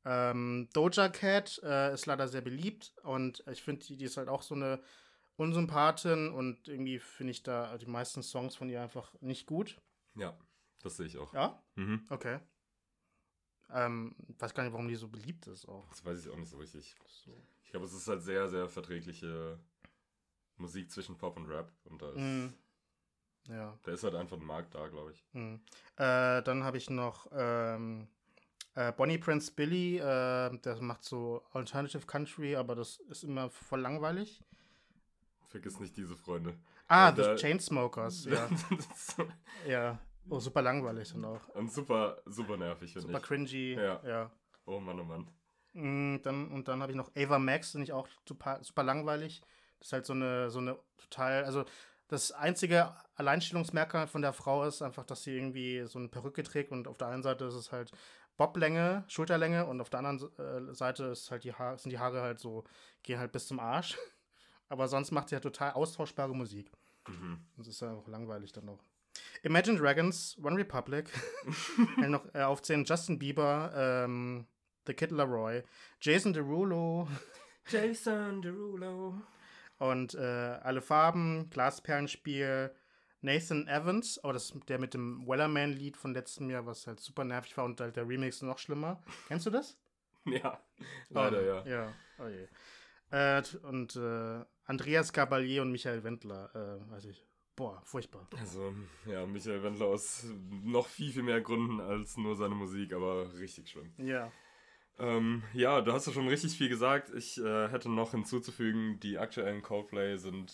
[0.04, 4.28] Ähm, Doja Cat äh, ist leider sehr beliebt und ich finde, die, die ist halt
[4.28, 4.80] auch so eine
[5.36, 9.76] Unsympathin und irgendwie finde ich da die meisten Songs von ihr einfach nicht gut.
[10.16, 10.36] Ja,
[10.82, 11.32] das sehe ich auch.
[11.32, 11.62] Ja?
[11.76, 12.06] Mhm.
[12.10, 12.40] Okay.
[13.70, 15.88] Ähm, weiß gar nicht, warum die so beliebt ist auch.
[15.88, 16.94] Das weiß ich auch nicht so richtig.
[17.06, 17.42] So.
[17.64, 19.58] Ich glaube, es ist halt sehr, sehr verträgliche
[20.56, 21.72] Musik zwischen Pop und Rap.
[21.84, 22.46] Und da ist, Mm.
[23.48, 23.78] Ja.
[23.82, 25.24] da ist halt einfach ein Markt da, glaube ich.
[25.32, 25.54] Mm.
[25.96, 28.08] Äh, dann habe ich noch ähm,
[28.74, 33.80] äh, Bonnie Prince Billy, äh, der macht so Alternative Country, aber das ist immer voll
[33.80, 34.42] langweilig.
[35.48, 36.56] Vergiss nicht diese Freunde.
[36.88, 38.48] Ah, The Chainsmokers, ja.
[39.66, 39.98] Ja.
[40.28, 41.48] Oh, super langweilig dann auch.
[41.54, 43.24] und super, super nervig, finde Super ich.
[43.24, 43.74] cringy.
[43.74, 44.00] Ja.
[44.04, 44.30] ja.
[44.64, 45.28] Oh Mann, oh Mann.
[45.72, 49.42] Mm, dann, und dann habe ich noch Ava Max, finde ich auch super, super langweilig.
[49.78, 51.64] Das ist halt so eine, so eine total, also
[52.08, 56.72] das einzige Alleinstellungsmerkmal von der Frau ist einfach, dass sie irgendwie so eine Perücke trägt
[56.72, 57.92] und auf der einen Seite ist es halt
[58.36, 62.22] Boblänge, Schulterlänge und auf der anderen äh, Seite ist halt die Haare, sind die Haare
[62.22, 62.64] halt so,
[63.02, 63.96] gehen halt bis zum Arsch.
[64.68, 66.70] Aber sonst macht sie ja total austauschbare Musik.
[67.08, 67.40] Mhm.
[67.56, 68.82] Das ist ja auch langweilig dann noch.
[69.42, 71.10] Imagine Dragons, One Republic,
[72.08, 74.46] noch äh, aufzählen, Justin Bieber, ähm,
[74.86, 75.62] The Kid Laroi,
[76.00, 77.08] Jason Derulo
[77.68, 79.20] Jason Derulo.
[79.78, 82.74] und äh, Alle Farben, Glasperlenspiel,
[83.22, 87.56] Nathan Evans, oh, das der mit dem Wellerman-Lied von letztem Jahr, was halt super nervig
[87.56, 89.02] war und halt der Remix noch schlimmer.
[89.28, 89.76] Kennst du das?
[90.28, 90.60] Ja,
[91.08, 91.66] leider oh, ja.
[91.66, 92.48] Ja, oh je.
[93.10, 97.24] Äh, und äh, Andreas Gabalier und Michael Wendler, äh, weiß ich.
[97.54, 98.28] Boah, furchtbar.
[98.38, 98.74] Also,
[99.06, 100.26] ja, Michael Wendler aus
[100.62, 103.94] noch viel, viel mehr Gründen als nur seine Musik, aber richtig schlimm.
[103.96, 104.30] Ja.
[104.98, 107.10] Ähm, ja, du hast ja schon richtig viel gesagt.
[107.14, 110.52] Ich äh, hätte noch hinzuzufügen, die aktuellen Coldplay sind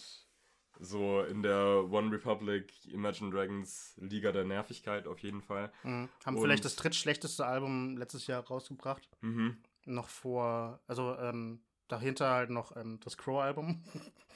[0.79, 5.73] so in der One Republic Imagine Dragons Liga der Nervigkeit auf jeden Fall.
[5.85, 6.09] Mhm.
[6.25, 9.09] Haben Und- vielleicht das drittschlechteste Album letztes Jahr rausgebracht.
[9.21, 9.59] Mhm.
[9.85, 11.61] Noch vor, also ähm,
[11.93, 13.85] dahinter halt noch ähm, das Crow-Album.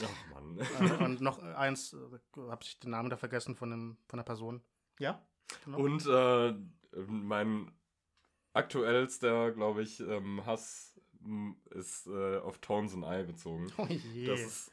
[0.03, 0.59] Ach Mann.
[1.01, 4.25] äh, und noch eins, äh, hab ich den Namen da vergessen von, dem, von der
[4.25, 4.63] Person.
[4.99, 5.27] Ja?
[5.65, 5.79] Genau.
[5.79, 6.55] Und äh,
[7.07, 7.73] mein
[8.53, 11.01] aktuellster, glaube ich, ähm, Hass
[11.71, 13.73] ist äh, auf Tones and I bezogen.
[13.79, 14.27] oh je.
[14.27, 14.73] Das ist,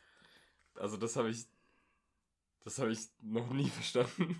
[0.75, 1.45] also das habe ich,
[2.63, 4.39] das habe ich noch nie verstanden,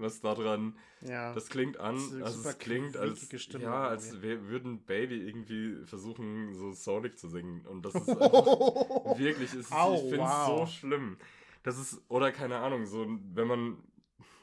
[0.00, 0.76] was da dran.
[1.02, 1.32] ja.
[1.34, 5.84] Das klingt an, Das also es klingt als, Stimme ja, als wär- würden Baby irgendwie
[5.86, 7.66] versuchen, so soulig zu singen.
[7.66, 10.58] Und das ist einfach, wirklich, ist, Au, ich finde es wow.
[10.60, 11.16] so schlimm.
[11.62, 13.78] Das ist, oder keine Ahnung, so, wenn man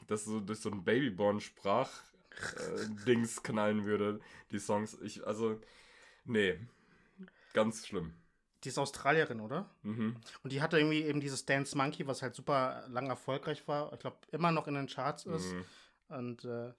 [0.06, 1.90] das so durch so ein Babyborn-Sprach
[2.30, 4.20] äh, Dings knallen würde,
[4.52, 4.96] die Songs.
[5.02, 5.60] Ich, also,
[6.24, 6.58] nee,
[7.52, 8.12] ganz schlimm.
[8.64, 9.70] Die ist Australierin, oder?
[9.82, 10.16] Mhm.
[10.42, 13.92] Und die hatte irgendwie eben dieses Dance Monkey, was halt super lang erfolgreich war.
[13.92, 15.52] Ich glaube, immer noch in den Charts ist.
[15.52, 15.64] Mhm.
[16.08, 16.72] Und äh,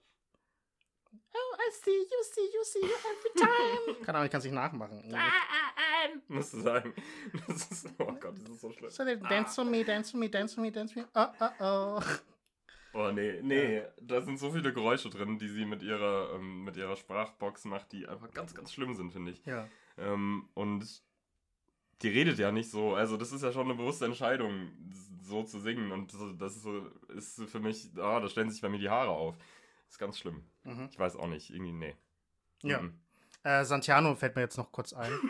[1.32, 3.96] Oh, I see you, see you, see you every time.
[4.04, 5.14] Keine Ahnung, ich kann es nicht nachmachen.
[6.28, 6.94] Musst du sagen.
[7.46, 8.90] Das ist, oh Gott, das ist so schlimm.
[8.90, 11.08] So, dance for me, dance for me, dance for me, dance for me.
[11.14, 12.02] Oh, oh, oh.
[12.92, 16.76] Oh nee, nee, da sind so viele Geräusche drin, die sie mit ihrer, ähm, mit
[16.76, 19.44] ihrer Sprachbox macht, die einfach ganz, ganz schlimm sind, finde ich.
[19.46, 19.68] Ja.
[19.96, 21.02] Ähm, und
[22.02, 22.94] die redet ja nicht so.
[22.94, 24.70] Also das ist ja schon eine bewusste Entscheidung,
[25.22, 25.92] so zu singen.
[25.92, 29.10] Und das ist, so, ist für mich, ah, da stellen sich bei mir die Haare
[29.10, 29.36] auf.
[29.88, 30.42] ist ganz schlimm.
[30.64, 30.88] Mhm.
[30.90, 31.94] Ich weiß auch nicht, irgendwie, nee.
[32.62, 32.80] Ja.
[32.80, 32.94] Mhm.
[33.42, 35.12] Äh, Santiano fällt mir jetzt noch kurz ein.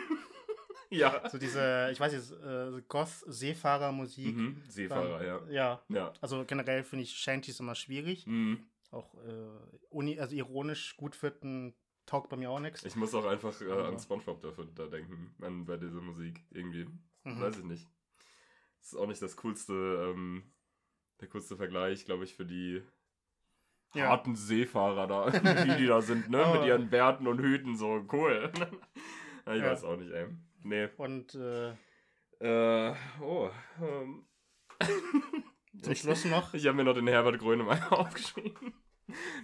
[0.91, 1.27] Ja.
[1.29, 4.35] So diese, ich weiß nicht, äh, Goth-Seefahrer-Musik.
[4.35, 4.61] Mhm.
[4.67, 5.41] Seefahrer, ja.
[5.49, 5.81] Ja.
[5.87, 6.13] Ja.
[6.19, 8.27] Also generell finde ich Shanties immer schwierig.
[8.27, 8.59] Mhm.
[8.91, 9.47] Auch äh,
[9.89, 11.73] uni also ironisch gut finden,
[12.11, 12.83] taugt bei mir auch nichts.
[12.83, 16.43] Ich muss auch einfach äh, an Spongebob dafür da denken, an, bei dieser Musik.
[16.51, 16.85] Irgendwie.
[17.23, 17.39] Mhm.
[17.41, 17.87] Weiß ich nicht.
[18.79, 20.43] Das ist auch nicht das coolste, ähm,
[21.21, 22.81] der coolste Vergleich, glaube ich, für die
[23.93, 24.09] Ja.
[24.09, 25.27] harten Seefahrer da,
[25.65, 26.45] wie die da sind, ne?
[26.53, 28.51] Mit ihren Bärten und Hüten, so cool.
[29.45, 29.71] ich Ja.
[29.71, 30.27] weiß auch nicht, ey.
[30.63, 30.89] Nee.
[30.97, 31.73] Und äh,
[32.39, 33.49] Äh, oh.
[33.81, 34.25] Ähm.
[35.81, 36.53] zum Schluss noch.
[36.55, 38.73] Ich habe mir noch den Herbert Grönemeyer aufgeschrieben.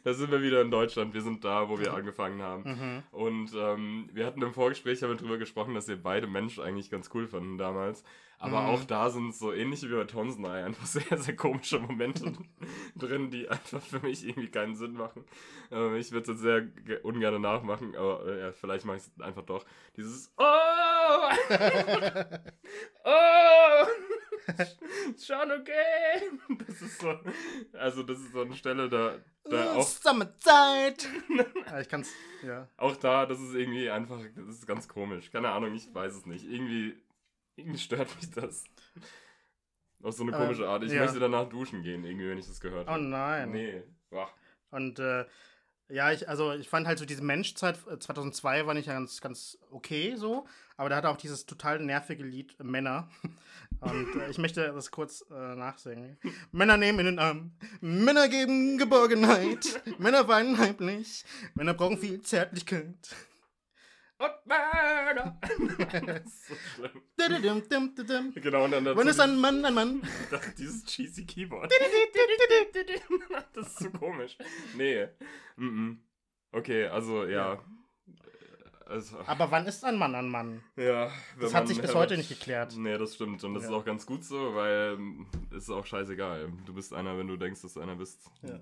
[0.03, 1.13] Da sind wir wieder in Deutschland.
[1.13, 2.63] Wir sind da, wo wir angefangen haben.
[2.63, 3.03] Mhm.
[3.11, 6.89] Und ähm, wir hatten im Vorgespräch haben wir drüber gesprochen, dass wir beide Mensch eigentlich
[6.89, 8.03] ganz cool fanden damals.
[8.39, 8.67] Aber Mhm.
[8.67, 12.33] auch da sind so ähnlich wie bei Tonsnai einfach sehr, sehr komische Momente
[12.95, 15.25] drin, die einfach für mich irgendwie keinen Sinn machen.
[15.71, 19.03] Ähm, ich würde es jetzt sehr ge- ungern nachmachen, aber äh, ja, vielleicht mache ich
[19.03, 19.65] es einfach doch.
[19.95, 20.43] Dieses Oh!
[23.05, 23.85] oh!
[25.17, 26.29] Schon okay!
[26.67, 27.19] Das ist so,
[27.73, 31.07] also das ist so eine Stelle, da, da auch Sommerzeit.
[31.65, 32.11] ja, ich kann's,
[32.43, 32.67] ja.
[32.77, 35.31] auch da, das ist irgendwie einfach, das ist ganz komisch.
[35.31, 36.45] Keine Ahnung, ich weiß es nicht.
[36.45, 36.95] Irgendwie,
[37.55, 38.63] irgendwie stört mich das.
[40.03, 40.83] Auf so eine komische Art.
[40.83, 41.01] Ich ja.
[41.01, 43.03] möchte danach duschen gehen, irgendwie, wenn ich das gehört Oh habe.
[43.03, 43.51] nein.
[43.51, 43.83] Nee.
[44.09, 44.29] Boah.
[44.69, 45.25] Und äh,
[45.89, 49.57] ja, ich, also ich fand halt so diese Menschzeit äh, 2002 war nicht ganz, ganz
[49.71, 50.45] okay so,
[50.77, 53.09] aber da hat er auch dieses total nervige Lied Männer.
[53.79, 56.17] Und äh, ich möchte das kurz äh, nachsingen.
[56.51, 57.51] Männer nehmen in den Arm,
[57.81, 63.15] Männer geben Geborgenheit, Männer weinen heimlich, Männer brauchen viel Zärtlichkeit.
[64.19, 64.31] Und
[66.07, 67.03] das ist so schlimm.
[68.33, 70.01] Genau, und dann dazu Wann ist ein Mann ein Mann?
[70.31, 71.71] dieses, dieses cheesy Keyboard.
[73.53, 74.37] das ist so komisch.
[74.75, 75.07] Nee.
[75.55, 75.97] Mm -mm.
[76.51, 77.63] Okay, also, ja.
[78.89, 80.63] Also, Aber wann ist ein Mann ein Mann?
[80.75, 81.11] ja.
[81.39, 82.73] Das hat sich bis heute nicht geklärt.
[82.77, 83.43] Nee, das stimmt.
[83.43, 83.69] Und das Ja.
[83.69, 86.51] ist auch ganz gut so, weil ähm, es ist auch scheißegal.
[86.65, 88.29] Du bist einer, wenn du denkst, dass du einer bist.
[88.43, 88.59] Ja.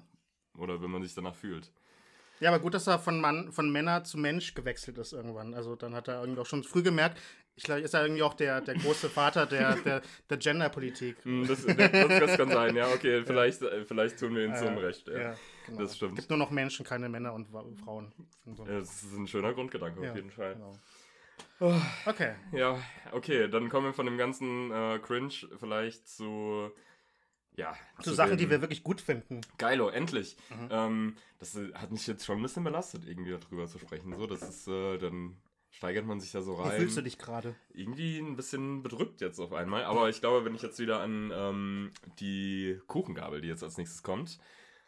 [0.57, 1.71] Oder wenn man sich danach fühlt.
[2.39, 5.53] Ja, aber gut, dass er von Mann, von Männer zu Mensch gewechselt ist irgendwann.
[5.53, 7.17] Also dann hat er irgendwie auch schon früh gemerkt,
[7.57, 11.23] Ich glaube, ist ja irgendwie auch der, der große Vater der, der, der Genderpolitik.
[11.23, 13.23] Hm, Das, das, das kann sein, ja, okay.
[13.25, 15.07] Vielleicht, äh, vielleicht tun wir ihnen zum Äh, Recht.
[15.07, 15.19] Ja.
[15.21, 15.35] Ja,
[15.65, 15.79] genau.
[15.81, 16.13] Das stimmt.
[16.13, 17.47] Es gibt nur noch Menschen, keine Männer und
[17.77, 18.11] Frauen.
[18.45, 18.65] Und so.
[18.65, 20.53] Ja, Das ist ein schöner Grundgedanke Ja, auf jeden Fall.
[20.55, 21.81] Genau.
[22.05, 22.35] Okay.
[22.51, 22.77] Ja,
[23.13, 26.71] okay, dann kommen wir von dem ganzen äh, Cringe vielleicht zu.
[27.55, 29.39] Ja, Zu Sachen, dem- die wir wirklich gut finden.
[29.57, 30.35] Geilo, endlich.
[30.49, 30.67] Mhm.
[30.69, 34.13] Ähm, das äh, hat mich jetzt schon ein bisschen belastet, irgendwie darüber zu sprechen.
[34.17, 35.37] So, das ist, äh, dann
[35.75, 36.79] steigert man sich da so Wie rein.
[36.79, 37.55] fühlst du dich gerade?
[37.73, 39.83] Irgendwie ein bisschen bedrückt jetzt auf einmal.
[39.83, 44.01] Aber ich glaube, wenn ich jetzt wieder an ähm, die Kuchengabel, die jetzt als nächstes
[44.03, 44.39] kommt,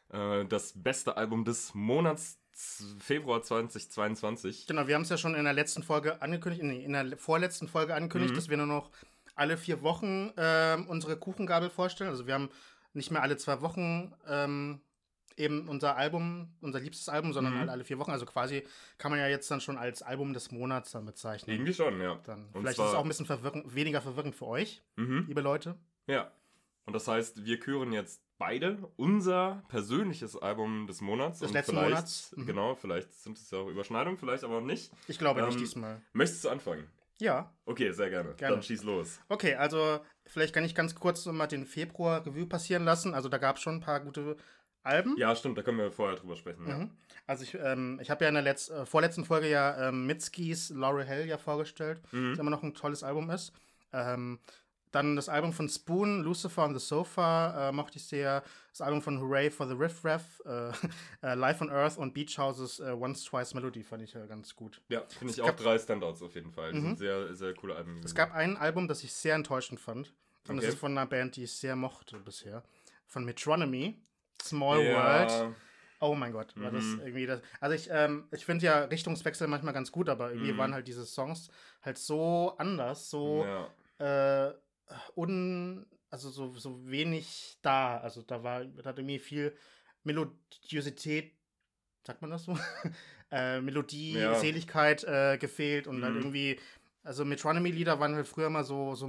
[0.09, 2.39] äh, das beste Album des Monats
[2.99, 4.65] Februar 2022.
[4.67, 7.67] Genau, wir haben es ja schon in der letzten Folge angekündigt, nee, in der vorletzten
[7.67, 8.35] Folge angekündigt, Mhm.
[8.35, 8.89] dass wir nur noch
[9.35, 12.09] alle vier Wochen ähm, unsere Kuchengabel vorstellen.
[12.09, 12.49] Also wir haben
[12.93, 14.81] nicht mehr alle zwei Wochen ähm,
[15.37, 17.59] eben unser Album, unser liebstes Album, sondern Mhm.
[17.61, 18.11] alle, alle vier Wochen.
[18.11, 18.63] Also quasi
[18.97, 21.55] kann man ja jetzt dann schon als Album des Monats dann bezeichnen.
[21.55, 22.19] Irgendwie schon, ja.
[22.25, 22.45] Dann.
[22.53, 25.25] Und Vielleicht ist es auch ein bisschen verwirrend, weniger verwirrend für euch, Mhm.
[25.27, 25.75] liebe Leute.
[26.07, 26.31] Ja.
[26.85, 31.39] Und das heißt, wir küren jetzt beide unser persönliches Album des Monats.
[31.39, 32.33] Des und letzten vielleicht, Monats.
[32.35, 32.45] Mhm.
[32.45, 34.91] Genau, vielleicht sind es ja auch Überschneidungen, vielleicht aber auch nicht.
[35.07, 36.01] Ich glaube nicht Ähm, diesmal.
[36.13, 36.87] Möchtest du anfangen?
[37.19, 37.51] Ja.
[37.65, 38.33] Okay, sehr gerne.
[38.35, 38.55] Gerne.
[38.55, 39.19] Dann schieß los.
[39.27, 43.13] Okay, also vielleicht kann ich ganz kurz mal den Februar Revue passieren lassen.
[43.15, 44.37] Also da gab es schon ein paar gute
[44.87, 45.15] Alben.
[45.17, 46.67] Ja, stimmt, da können wir vorher drüber sprechen.
[46.67, 46.77] Ja.
[46.79, 46.91] Mhm.
[47.27, 50.69] Also ich, ähm, ich habe ja in der letz äh, vorletzten Folge ja ähm, Mitskis
[50.69, 52.31] Laurel Hell ja vorgestellt, Mhm.
[52.31, 53.51] das immer noch ein tolles Album ist.
[53.93, 54.39] Ähm,
[54.91, 58.41] dann das Album von Spoon, Lucifer on the Sofa, äh, mochte ich sehr.
[58.71, 60.71] Das Album von Hooray for the Riff Raff, äh,
[61.21, 64.55] äh, Life on Earth und Beach Houses äh, Once Twice Melody fand ich ja ganz
[64.55, 64.81] gut.
[64.87, 66.71] Ja, finde ich Es auch gab- drei Standouts auf jeden Fall.
[66.71, 66.83] Die Mhm.
[66.83, 67.99] sind sehr, sehr coole Alben.
[68.05, 70.13] Es gab ein Album, das ich sehr enttäuschend fand.
[70.47, 70.65] Und Okay.
[70.65, 72.63] das ist von einer Band, die ich sehr mochte bisher.
[73.05, 73.99] Von Metronomy,
[74.41, 75.55] Small ja, World.
[75.99, 76.99] Oh mein Gott, war das Mhm.
[76.99, 77.41] irgendwie das.
[77.59, 80.57] Also ich, ähm, ich finde ja Richtungswechsel manchmal ganz gut, aber irgendwie Mhm.
[80.57, 81.49] waren halt diese Songs
[81.81, 83.45] halt so anders, so
[83.99, 84.49] Ja.
[84.49, 84.53] äh,
[85.15, 87.97] un, also so, so wenig da.
[87.97, 89.55] Also da war, da hat irgendwie viel
[90.03, 91.33] Melodiosität,
[92.05, 92.57] sagt man das so?
[93.31, 94.35] äh, Melodie, Ja.
[94.35, 96.19] Seligkeit äh, gefehlt und dann Mhm.
[96.19, 96.59] irgendwie,
[97.03, 99.07] also Metronomy-Lieder waren halt früher mal so, so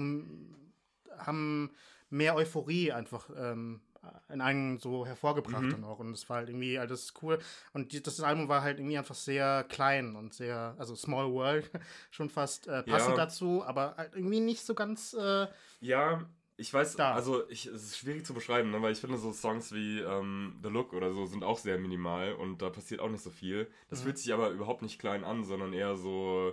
[1.19, 1.71] haben
[2.11, 3.83] mehr Euphorie einfach ähm,
[4.29, 5.71] in einen so hervorgebracht Mhm.
[5.71, 5.99] dann auch.
[5.99, 7.39] Und es war halt irgendwie alles cool.
[7.73, 11.71] Und die, das Album war halt irgendwie einfach sehr klein und sehr, also Small World
[12.11, 13.25] schon fast äh, passend Ja.
[13.25, 15.15] dazu, aber halt irgendwie nicht so ganz.
[15.15, 15.47] Äh,
[15.81, 17.13] Ja, ich weiß, Da.
[17.13, 20.59] also ich, es ist schwierig zu beschreiben, ne, weil ich finde, so Songs wie ähm,
[20.63, 23.71] The Look oder so sind auch sehr minimal und da passiert auch nicht so viel.
[23.89, 24.05] Das Mhm.
[24.05, 26.53] fühlt sich aber überhaupt nicht klein an, sondern eher so,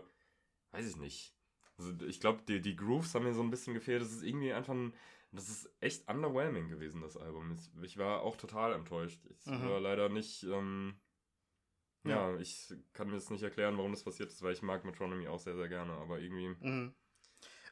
[0.71, 1.33] weiß ich nicht.
[1.77, 4.01] Also ich glaube, die, die Grooves haben mir so ein bisschen gefehlt.
[4.01, 4.93] Das ist irgendwie einfach ein,
[5.35, 7.51] das ist echt underwhelming gewesen, das Album.
[7.51, 9.19] Ich, ich war auch total enttäuscht.
[9.29, 9.69] Ich Mhm.
[9.69, 10.95] war leider nicht, ähm,
[12.03, 15.27] ja, ich kann mir jetzt nicht erklären, warum das passiert ist, weil ich mag Metronomy
[15.27, 16.93] auch sehr, sehr gerne, aber irgendwie, mh.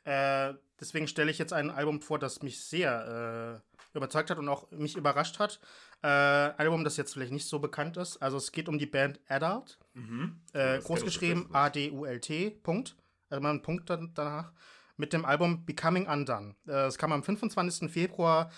[0.06, 3.62] äh, deswegen stelle ich jetzt ein Album vor, das mich sehr
[3.94, 5.60] äh, überzeugt hat und auch mich überrascht hat.
[6.02, 8.18] Äh, Album, das jetzt vielleicht nicht so bekannt ist.
[8.18, 9.78] Also es geht um die Band Adult.
[9.94, 10.42] mhm.
[10.54, 12.96] Äh, Das groß kenn ich geschrieben tatsächlich A-D-U-L-T, Punkt.
[13.30, 14.52] Also mal ein Punkt dann, danach.
[14.98, 16.56] Mit dem Album Becoming Undone.
[16.68, 17.92] Äh, Es kam am 25.
[17.92, 18.52] Februar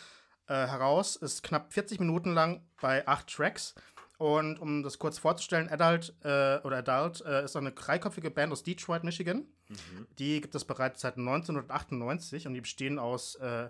[0.48, 3.74] äh, heraus, ist knapp 40 Minuten lang bei acht Tracks.
[4.18, 8.64] Und um das kurz vorzustellen, Adult äh, oder Adult äh, ist eine dreiköpfige Band aus
[8.64, 9.46] Detroit, Michigan.
[9.68, 10.08] Mhm.
[10.20, 13.70] Die gibt es bereits seit 1998 und die bestehen aus äh,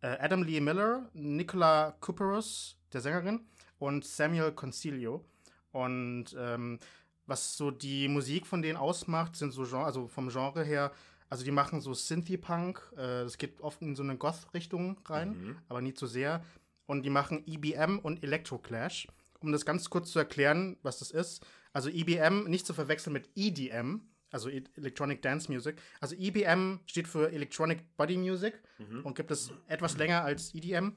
[0.00, 3.46] Adam Lee Miller, Nicola Kuperus, der Sängerin,
[3.78, 5.24] und Samuel Concilio.
[5.70, 6.78] Und ähm,
[7.26, 10.90] was so die Musik von denen ausmacht, sind so Genre, also vom Genre her,
[11.32, 15.56] also die machen so Synthie-Punk, äh, das geht oft in so eine Goth-Richtung rein, Mhm.
[15.68, 16.44] aber nie zu sehr.
[16.86, 19.08] Und die machen EBM und Electroclash.
[19.40, 21.44] Um das ganz kurz zu erklären, was das ist.
[21.72, 25.80] Also EBM nicht zu verwechseln mit EDM, also E- Electronic Dance Music.
[26.00, 29.00] Also EBM steht für Electronic Body Music Mhm.
[29.06, 30.96] und gibt es etwas länger als EDM.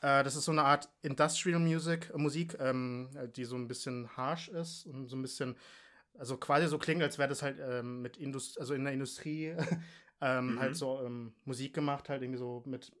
[0.00, 4.48] Äh, das ist so eine Art Industrial Music, Musik, ähm, die so ein bisschen harsh
[4.48, 5.56] ist und so ein bisschen,
[6.18, 9.56] also quasi so klingt, als wäre das halt ähm, mit Indust also in der Industrie
[10.20, 10.58] ähm, Mhm.
[10.58, 12.92] halt so ähm, Musik gemacht, halt irgendwie so mit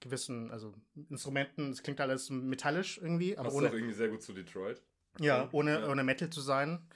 [0.00, 0.74] gewissen, also
[1.10, 1.70] Instrumenten.
[1.70, 4.82] Es klingt alles metallisch irgendwie, aber Passt ohne, auch irgendwie sehr gut zu Detroit.
[5.20, 5.88] ja, ohne, Ja.
[5.88, 6.88] ohne Metal zu sein.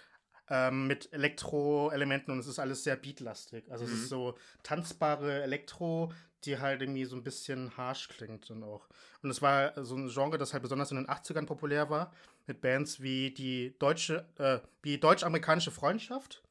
[0.51, 3.71] Ähm, mit Elektro-Elementen und es ist alles sehr beatlastig.
[3.73, 3.95] Also es Mhm.
[3.95, 6.13] ist so tanzbare Elektro,
[6.45, 8.89] die halt irgendwie so ein bisschen harsh klingt und auch.
[9.23, 12.13] Und es war so ein Genre, das halt besonders in den 80ern populär war,
[12.47, 16.43] mit Bands wie die deutsche, äh, wie deutsch-amerikanische Freundschaft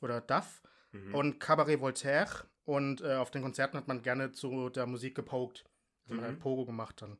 [0.00, 1.14] oder DAF Mhm.
[1.14, 2.44] und Cabaret Voltaire.
[2.64, 5.64] Und äh, auf den Konzerten hat man gerne zu der Musik gepokt.
[6.04, 6.28] Also man Mhm.
[6.34, 7.16] hat Pogo gemacht dann.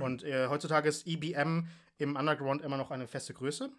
[0.00, 1.66] Und äh, heutzutage ist EBM
[1.98, 3.70] im Underground immer noch eine feste Größe.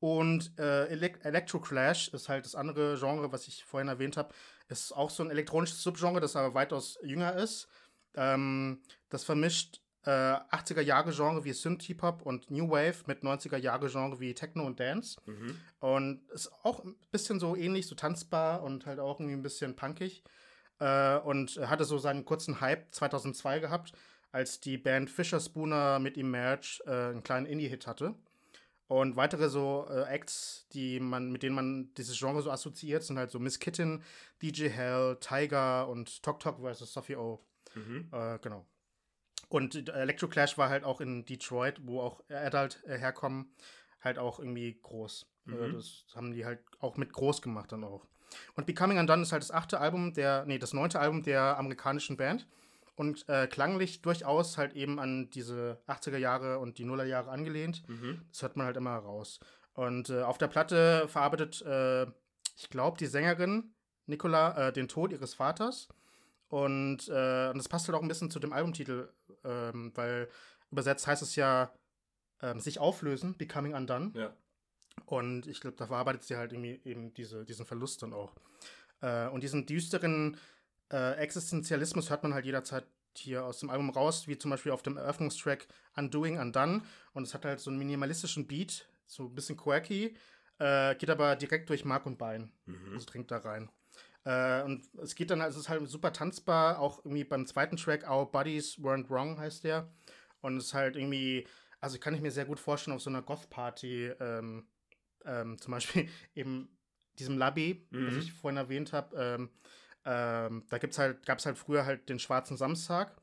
[0.00, 4.34] Und äh, Elect Electro Clash ist halt das andere Genre, was ich vorhin erwähnt habe.
[4.68, 7.68] Ist auch so ein elektronisches Subgenre, das aber weitaus jünger ist.
[8.14, 14.80] Ähm, das vermischt äh, 80er-Jahre-Genre wie Synth-Hip-Hop und New Wave mit 90er-Jahre-Genre wie Techno und
[14.80, 15.20] Dance.
[15.26, 15.56] Mhm.
[15.80, 19.76] Und ist auch ein bisschen so ähnlich, so tanzbar und halt auch irgendwie ein bisschen
[19.76, 20.24] punkig.
[20.80, 23.92] Äh, und hatte so seinen kurzen Hype 2002 gehabt,
[24.32, 28.14] als die Band Fisher Spooner mit Emerge äh, einen kleinen Indie-Hit hatte.
[28.88, 33.16] Und weitere so äh, Acts, die man, mit denen man dieses Genre so assoziiert, sind
[33.16, 34.02] halt so Miss Kitten,
[34.42, 36.92] DJ Hell, Tiger und Tok Tok vs.
[36.92, 37.40] Sophie O.
[37.74, 38.08] Mhm.
[38.12, 38.66] Äh, genau.
[39.52, 43.54] Und Electro Clash war halt auch in Detroit, wo auch Adult äh, herkommen,
[44.00, 45.26] halt auch irgendwie groß.
[45.44, 45.62] Mhm.
[45.62, 48.06] Äh, das haben die halt auch mit groß gemacht dann auch.
[48.54, 52.16] Und Becoming Undone ist halt das achte Album der, nee, das neunte Album der amerikanischen
[52.16, 52.46] Band
[52.94, 57.86] und äh, klanglich durchaus halt eben an diese 80er Jahre und die Nuller Jahre angelehnt.
[57.90, 58.22] Mhm.
[58.30, 59.38] Das hört man halt immer raus.
[59.74, 62.06] Und äh, auf der Platte verarbeitet, äh,
[62.56, 63.74] ich glaube, die Sängerin
[64.06, 65.88] Nicola äh, den Tod ihres Vaters.
[66.52, 69.08] Und, äh, und das passt halt auch ein bisschen zu dem Albumtitel,
[69.42, 70.28] ähm, weil
[70.70, 71.72] übersetzt heißt es ja
[72.42, 74.12] ähm, sich auflösen, Becoming Undone.
[74.14, 74.36] Ja.
[75.06, 78.36] Und ich glaube, da verarbeitet sie halt irgendwie eben diese, diesen Verlust dann auch.
[79.00, 80.36] Äh, und diesen düsteren
[80.92, 82.84] äh, Existenzialismus hört man halt jederzeit
[83.16, 86.82] hier aus dem Album raus, wie zum Beispiel auf dem Eröffnungstrack Undoing Undone.
[87.14, 90.18] Und es hat halt so einen minimalistischen Beat, so ein bisschen quirky,
[90.58, 92.52] äh, geht aber direkt durch Mark und Bein.
[92.66, 92.92] Mhm.
[92.92, 93.70] Also dringt da rein.
[94.24, 97.76] Äh, und es geht dann, also es ist halt super tanzbar, auch irgendwie beim zweiten
[97.76, 99.92] Track, Our Bodies Weren't Wrong heißt der.
[100.40, 101.46] Und es ist halt irgendwie,
[101.80, 104.66] also kann ich mir sehr gut vorstellen, auf so einer Goth-Party, ähm,
[105.24, 106.68] ähm, zum Beispiel eben
[107.18, 108.06] diesem Labby, Mhm.
[108.06, 109.50] was ich vorhin erwähnt habe, ähm,
[110.04, 113.16] ähm, da gibt's halt, gab es halt früher halt den schwarzen Samstag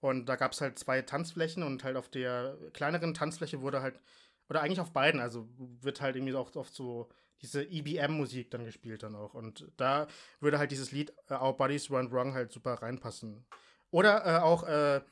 [0.00, 4.00] und da gab es halt zwei Tanzflächen und halt auf der kleineren Tanzfläche wurde halt,
[4.48, 7.08] oder eigentlich auf beiden, also wird halt irgendwie auch oft so
[7.44, 10.06] diese EBM-Musik dann gespielt dann auch und da
[10.40, 13.44] würde halt dieses Lied äh, Our Bodies Run Wrong halt super reinpassen.
[13.90, 15.02] Oder äh, auch, äh, äh,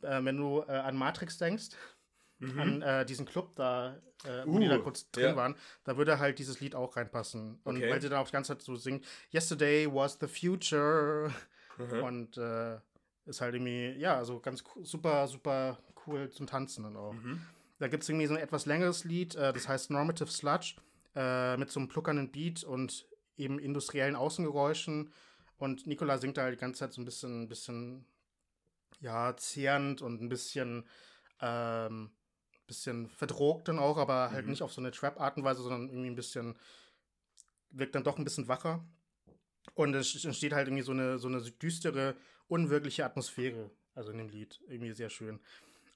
[0.00, 1.70] wenn du äh, an Matrix denkst,
[2.40, 2.60] Mhm.
[2.60, 4.00] an äh, diesen Club da,
[4.44, 5.36] wo die Uh, da kurz drin ja.
[5.36, 7.58] waren, da würde halt dieses Lied auch reinpassen.
[7.64, 7.90] Und Okay.
[7.90, 9.04] weil sie dann auch die ganze Zeit so singt,
[9.34, 11.32] Yesterday was the future.
[11.78, 12.02] Mhm.
[12.04, 12.36] Und
[13.26, 17.12] ist halt irgendwie, ja, also ganz super, super cool zum Tanzen dann auch.
[17.12, 17.40] Mhm.
[17.80, 20.76] Da gibt es irgendwie so ein etwas längeres Lied, das heißt Normative Sludge,
[21.18, 25.12] äh, mit so einem pluckernden Beat und eben industriellen Außengeräuschen.
[25.58, 28.06] Und Nicola singt da halt die ganze Zeit so ein bisschen, bisschen
[29.00, 30.84] ja, zehrend und ein bisschen,
[31.40, 32.10] ähm,
[32.68, 34.50] bisschen verdrogt dann auch, aber halt Mhm.
[34.52, 36.56] nicht auf so eine Trap-Art und Weise, sondern irgendwie ein bisschen,
[37.70, 38.84] wirkt dann doch ein bisschen wacher.
[39.74, 42.14] Und es entsteht halt irgendwie so eine, so eine düstere,
[42.46, 44.60] unwirkliche Atmosphäre, also in dem Lied.
[44.68, 45.40] Irgendwie sehr schön.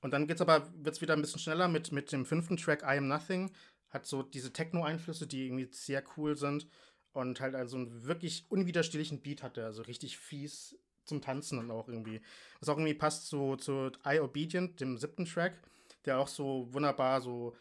[0.00, 2.98] Und dann geht's aber, wird's wieder ein bisschen schneller mit, mit dem fünften Track I
[2.98, 3.52] Am Nothing.
[3.92, 6.66] Hat so diese Techno-Einflüsse, die irgendwie sehr cool sind.
[7.12, 11.70] Und halt also einen wirklich unwiderstehlichen Beat hat der, also richtig fies zum Tanzen und
[11.70, 12.20] auch irgendwie.
[12.58, 15.60] Was auch irgendwie passt zu, zu I Obedient, dem siebten Track,
[16.06, 17.54] der auch so wunderbar so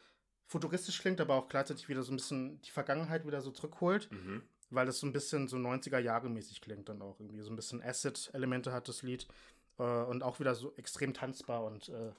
[0.48, 4.42] futuristisch klingt, aber auch gleichzeitig wieder so ein bisschen die Vergangenheit wieder so zurückholt Mhm.
[4.70, 7.42] weil das so ein bisschen so 90er Jahre mäßig klingt dann auch irgendwie.
[7.42, 9.28] So ein bisschen Acid-Elemente hat das Lied
[9.80, 12.12] äh, und auch wieder so extrem tanzbar und äh,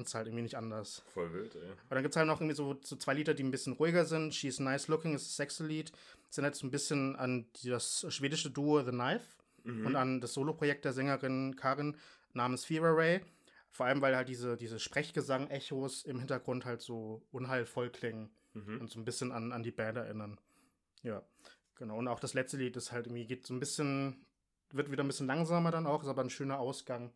[0.00, 1.02] kannst halt irgendwie nicht anders.
[1.12, 1.60] Voll wild, ey.
[1.70, 4.06] Und dann gibt es halt noch irgendwie so, so zwei Lieder, die ein bisschen ruhiger
[4.06, 4.34] sind.
[4.34, 5.92] She's Nice Looking ist das sechste Lied.
[6.28, 9.24] Das erinnert so ein bisschen an das schwedische Duo The Knife
[9.64, 9.84] Mhm.
[9.86, 11.94] und an das Soloprojekt der Sängerin Karin
[12.32, 13.20] namens Fever Ray.
[13.70, 18.80] Vor allem, weil halt diese, diese Sprechgesang-Echos im Hintergrund halt so unheilvoll klingen Mhm.
[18.80, 20.38] und so ein bisschen an, an die Band erinnern.
[21.02, 21.22] Ja,
[21.76, 21.98] genau.
[21.98, 24.24] Und auch das letzte Lied ist halt irgendwie, geht so ein bisschen,
[24.72, 27.12] wird wieder ein bisschen langsamer dann auch, ist aber ein schöner Ausgang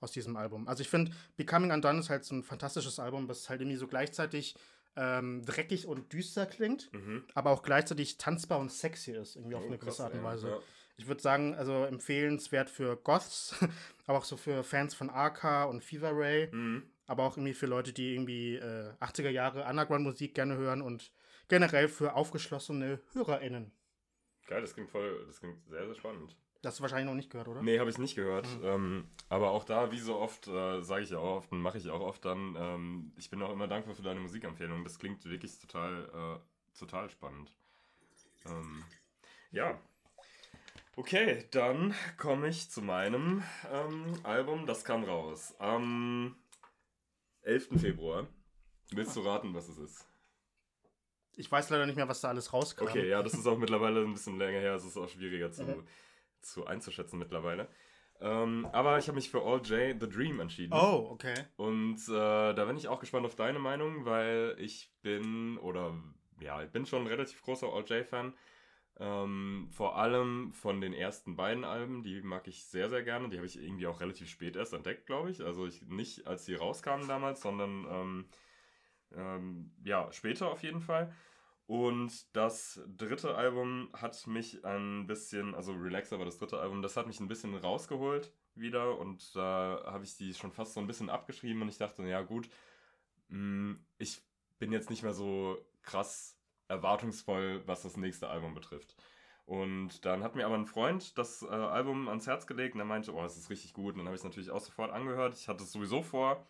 [0.00, 0.66] aus diesem Album.
[0.68, 3.86] Also ich finde, Becoming Undone ist halt so ein fantastisches Album, das halt irgendwie so
[3.86, 4.56] gleichzeitig
[4.96, 7.24] ähm, dreckig und düster klingt, Mhm.
[7.34, 10.22] aber auch gleichzeitig tanzbar und sexy ist, irgendwie auf Oh, eine krass, gewisse Art und.
[10.24, 10.48] Weise.
[10.48, 10.58] Ja.
[10.96, 13.54] Ich würde sagen, also empfehlenswert für Goths,
[14.06, 16.82] aber auch so für Fans von Arca und Fever Ray Mhm.
[17.06, 21.12] aber auch irgendwie für Leute, die irgendwie äh, 80er Jahre Underground-Musik gerne hören und
[21.48, 23.72] generell für aufgeschlossene HörerInnen.
[24.46, 26.36] Geil, das klingt voll, das klingt sehr, sehr spannend.
[26.62, 27.62] Das hast du wahrscheinlich noch nicht gehört, oder?
[27.62, 28.46] Nee, habe ich nicht gehört.
[28.58, 28.64] Mhm.
[28.64, 31.78] Ähm, aber auch da, wie so oft, äh, sage ich ja auch oft und mache
[31.78, 34.84] ich auch oft dann, ähm, ich bin auch immer dankbar für deine Musikempfehlung.
[34.84, 37.50] Das klingt wirklich total, äh, total spannend.
[38.46, 38.84] Ähm,
[39.52, 39.80] ja.
[40.96, 43.42] Okay, dann komme ich zu meinem
[43.72, 44.66] ähm, Album.
[44.66, 46.36] Das kam raus am
[47.42, 47.80] 11.
[47.80, 48.26] Februar.
[48.90, 50.06] Willst du raten, was es ist?
[51.36, 52.84] Ich weiß leider nicht mehr, was da alles rauskam.
[52.84, 54.74] Okay, ja, das ist auch mittlerweile ein bisschen länger her.
[54.74, 55.86] Es ist auch schwieriger zu, Mhm.
[56.42, 57.68] Zu einzuschätzen mittlerweile.
[58.20, 60.74] Ähm, aber ich habe mich für All J The Dream entschieden.
[60.74, 61.34] Oh, okay.
[61.56, 65.94] Und äh, da bin ich auch gespannt auf deine Meinung, weil ich bin oder
[66.40, 68.34] ja, ich bin schon ein relativ großer All J-Fan.
[68.98, 73.30] Ähm, vor allem von den ersten beiden Alben, die mag ich sehr, sehr gerne.
[73.30, 75.40] Die habe ich irgendwie auch relativ spät erst entdeckt, glaube ich.
[75.40, 78.24] Also ich, nicht als sie rauskamen damals, sondern ähm,
[79.16, 81.14] ähm, ja, später auf jeden Fall.
[81.70, 86.96] Und das dritte Album hat mich ein bisschen, also Relaxer war das dritte Album, das
[86.96, 90.88] hat mich ein bisschen rausgeholt wieder und da habe ich die schon fast so ein
[90.88, 92.50] bisschen abgeschrieben und ich dachte, ja gut,
[93.28, 94.20] mm, ich
[94.58, 98.96] bin jetzt nicht mehr so krass erwartungsvoll, was das nächste Album betrifft.
[99.44, 102.84] Und dann hat mir aber ein Freund das äh, Album ans Herz gelegt und er
[102.84, 103.92] meinte, oh, das ist richtig gut.
[103.92, 105.34] Und dann habe ich es natürlich auch sofort angehört.
[105.36, 106.44] Ich hatte es sowieso vor.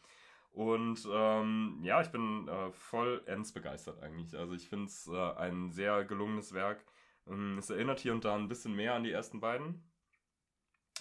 [0.52, 4.36] Und ähm, ja, ich bin äh, vollends begeistert eigentlich.
[4.36, 6.84] Also ich finde es äh, ein sehr gelungenes Werk.
[7.26, 9.84] Ähm, es erinnert hier und da ein bisschen mehr an die ersten beiden.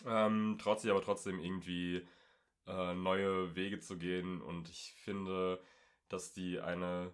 [0.06, 2.08] Ähm, traut sich aber trotzdem irgendwie
[2.68, 4.42] äh, neue Wege zu gehen.
[4.42, 5.60] Und ich finde,
[6.10, 7.12] dass die eine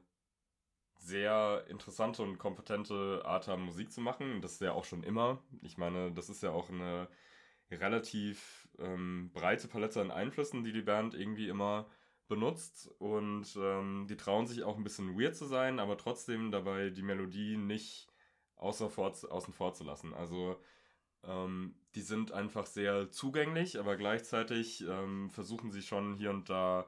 [0.97, 4.41] sehr interessante und kompetente Art haben, Musik zu machen.
[4.41, 5.41] Das ist ja auch schon immer.
[5.61, 7.07] Ich meine, das ist ja auch eine
[7.71, 11.87] relativ ähm, breite Palette an Einflüssen, die die Band irgendwie immer
[12.27, 12.89] benutzt.
[12.99, 17.03] Und ähm, die trauen sich auch ein bisschen weird zu sein, aber trotzdem dabei die
[17.03, 18.07] Melodie nicht
[18.55, 20.13] außer vor, außen vor zu lassen.
[20.13, 20.61] Also
[21.23, 26.87] ähm, die sind einfach sehr zugänglich, aber gleichzeitig ähm, versuchen sie schon hier und da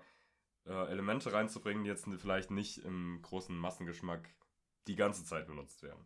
[0.66, 4.30] äh, Elemente reinzubringen, die jetzt vielleicht nicht im großen Massengeschmack
[4.88, 6.06] die ganze Zeit benutzt werden.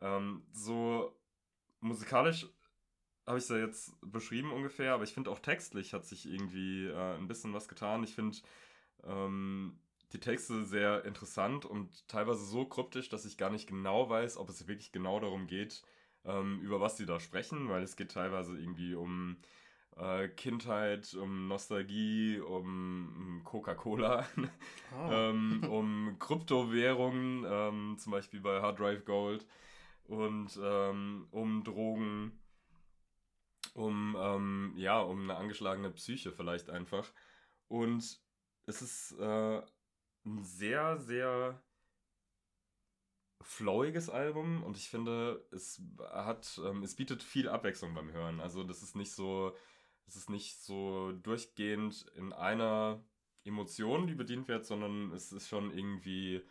[0.00, 1.16] Ähm, so
[1.80, 2.46] musikalisch
[3.30, 6.88] habe ich es ja jetzt beschrieben ungefähr, aber ich finde auch textlich hat sich irgendwie
[6.88, 8.02] äh, ein bisschen was getan.
[8.02, 8.36] Ich finde
[9.04, 9.78] ähm,
[10.12, 14.48] die Texte sehr interessant und teilweise so kryptisch, dass ich gar nicht genau weiß, ob
[14.48, 15.82] es wirklich genau darum geht,
[16.24, 19.36] ähm, über was sie da sprechen, weil es geht teilweise irgendwie um
[19.96, 25.08] äh, Kindheit, um Nostalgie, um Coca-Cola, oh.
[25.12, 29.46] ähm, um Kryptowährungen, ähm, zum Beispiel bei Hard Drive Gold
[30.04, 32.32] und ähm, um Drogen,
[33.74, 37.12] um ähm, ja, um eine angeschlagene Psyche vielleicht einfach.
[37.68, 38.20] Und
[38.66, 39.62] es ist äh,
[40.24, 41.62] ein sehr, sehr
[43.42, 48.40] flowiges Album und ich finde, es hat, ähm, es bietet viel Abwechslung beim Hören.
[48.40, 49.56] Also das ist nicht so,
[50.06, 53.02] es ist nicht so durchgehend in einer
[53.44, 56.42] Emotion, die bedient wird, sondern es ist schon irgendwie,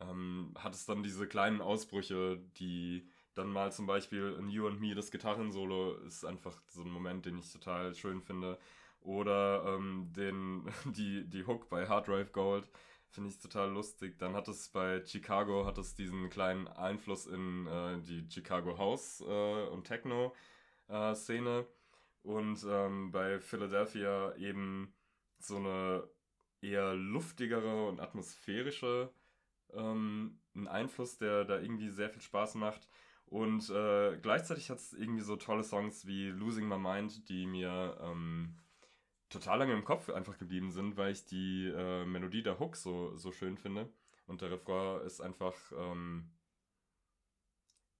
[0.00, 3.08] ähm, hat es dann diese kleinen Ausbrüche, die
[3.38, 7.26] dann mal zum Beispiel in You and Me, das Gitarrensolo ist einfach so ein Moment,
[7.26, 8.58] den ich total schön finde.
[9.00, 10.64] Oder ähm, den,
[10.96, 12.68] die, die Hook bei Hard Drive Gold
[13.10, 14.18] finde ich total lustig.
[14.18, 19.22] Dann hat es bei Chicago, hat es diesen kleinen Einfluss in äh, die Chicago House
[19.26, 21.60] äh, und Techno-Szene.
[21.60, 24.92] Äh, und ähm, bei Philadelphia eben
[25.38, 26.08] so eine
[26.60, 29.10] eher luftigere und atmosphärische
[29.72, 32.88] ähm, ein Einfluss, der da irgendwie sehr viel Spaß macht.
[33.30, 37.98] Und äh, gleichzeitig hat es irgendwie so tolle Songs wie Losing My Mind, die mir
[38.00, 38.56] ähm,
[39.28, 43.16] total lange im Kopf einfach geblieben sind, weil ich die äh, Melodie der Hook so,
[43.16, 43.88] so schön finde.
[44.26, 46.30] Und der Refrain ist einfach ähm,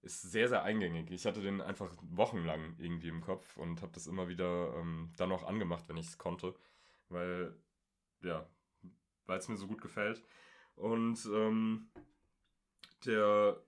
[0.02, 1.10] ist sehr, sehr eingängig.
[1.10, 5.28] Ich hatte den einfach wochenlang irgendwie im Kopf und habe das immer wieder ähm, dann
[5.28, 6.54] noch angemacht, wenn ich es konnte,
[7.08, 7.54] weil,
[8.22, 8.46] ja,
[9.26, 10.22] weil es mir so gut gefällt.
[10.76, 11.90] Und ähm,
[13.04, 13.60] der,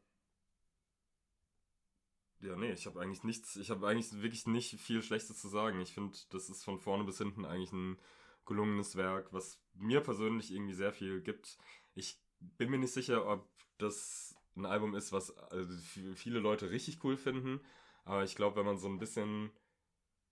[2.40, 5.80] ja, nee, ich habe eigentlich nichts, ich habe eigentlich wirklich nicht viel Schlechtes zu sagen.
[5.80, 7.98] Ich finde, das ist von vorne bis hinten eigentlich ein
[8.46, 11.58] gelungenes Werk, was mir persönlich irgendwie sehr viel gibt.
[11.94, 15.72] Ich bin mir nicht sicher, ob das ein Album ist, was also
[16.14, 17.60] viele Leute richtig cool finden.
[18.04, 19.50] Aber ich glaube, wenn man so ein bisschen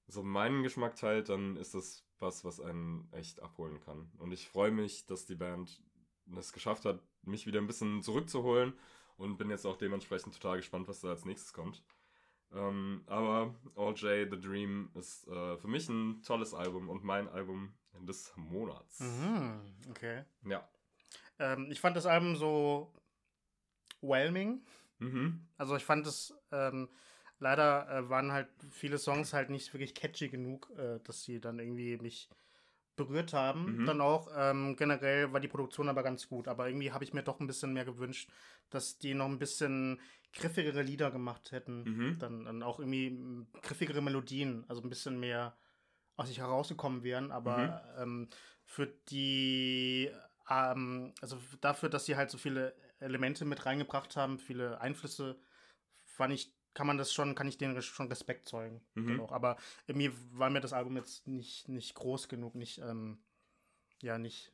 [0.07, 4.11] so meinen Geschmack teilt, dann ist das was, was einen echt abholen kann.
[4.19, 5.81] Und ich freue mich, dass die Band
[6.37, 8.73] es geschafft hat, mich wieder ein bisschen zurückzuholen
[9.17, 11.83] und bin jetzt auch dementsprechend total gespannt, was da als nächstes kommt.
[12.55, 17.29] Ähm, aber All J The Dream ist äh, für mich ein tolles Album und mein
[17.29, 19.01] Album des Monats.
[19.01, 20.25] Mhm, okay.
[20.45, 20.67] Ja.
[21.39, 22.93] Ähm, ich fand das Album so
[24.01, 24.63] whelming.
[24.99, 25.47] Mhm.
[25.57, 26.89] Also ich fand es, ähm,
[27.39, 31.59] leider äh, waren halt viele Songs halt nicht wirklich catchy genug, äh, dass sie dann
[31.59, 32.29] irgendwie mich
[32.97, 33.79] berührt haben.
[33.79, 33.87] Mhm.
[33.87, 37.23] Dann auch ähm, generell war die Produktion aber ganz gut, aber irgendwie habe ich mir
[37.23, 38.31] doch ein bisschen mehr gewünscht,
[38.71, 40.01] dass die noch ein bisschen
[40.33, 41.83] griffigere Lieder gemacht hätten.
[41.85, 42.19] Mhm.
[42.19, 45.57] Dann, dann auch irgendwie griffigere Melodien, also ein bisschen mehr
[46.17, 48.03] aus sich herausgekommen wären, aber mhm.
[48.03, 48.29] ähm,
[48.65, 50.11] für die
[50.49, 55.39] ähm, also dafür, dass sie halt so viele Elemente mit reingebracht haben, viele Einflüsse,
[56.05, 58.81] fand ich, kann man das schon, kann ich denen schon Respekt zeugen.
[58.95, 59.21] Mhm.
[59.21, 59.57] Aber
[59.87, 63.19] mir war mir das Album jetzt nicht, nicht groß genug, nicht, ähm,
[64.01, 64.53] ja, nicht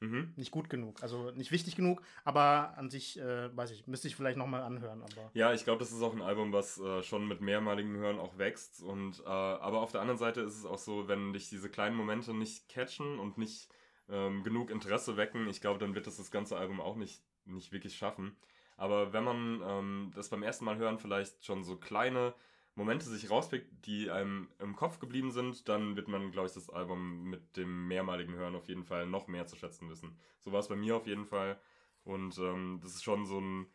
[0.00, 0.32] Mhm.
[0.36, 1.02] Nicht gut genug.
[1.02, 5.02] Also nicht wichtig genug, aber an sich, äh, weiß ich, müsste ich vielleicht nochmal anhören.
[5.02, 8.18] Aber ja, ich glaube, das ist auch ein Album, was äh, schon mit mehrmaligem Hören
[8.18, 8.82] auch wächst.
[8.82, 11.96] Und, äh, aber auf der anderen Seite ist es auch so, wenn dich diese kleinen
[11.96, 13.68] Momente nicht catchen und nicht
[14.08, 17.72] ähm, genug Interesse wecken, ich glaube, dann wird das das ganze Album auch nicht, nicht
[17.72, 18.36] wirklich schaffen.
[18.76, 22.34] Aber wenn man ähm, das beim ersten Mal hören vielleicht schon so kleine
[22.78, 26.70] Momente sich rauspickt, die einem im Kopf geblieben sind, dann wird man, glaube ich, das
[26.70, 30.16] Album mit dem mehrmaligen Hören auf jeden Fall noch mehr zu schätzen wissen.
[30.38, 31.60] So war es bei mir auf jeden Fall.
[32.04, 33.66] Und ähm, das ist schon so ein,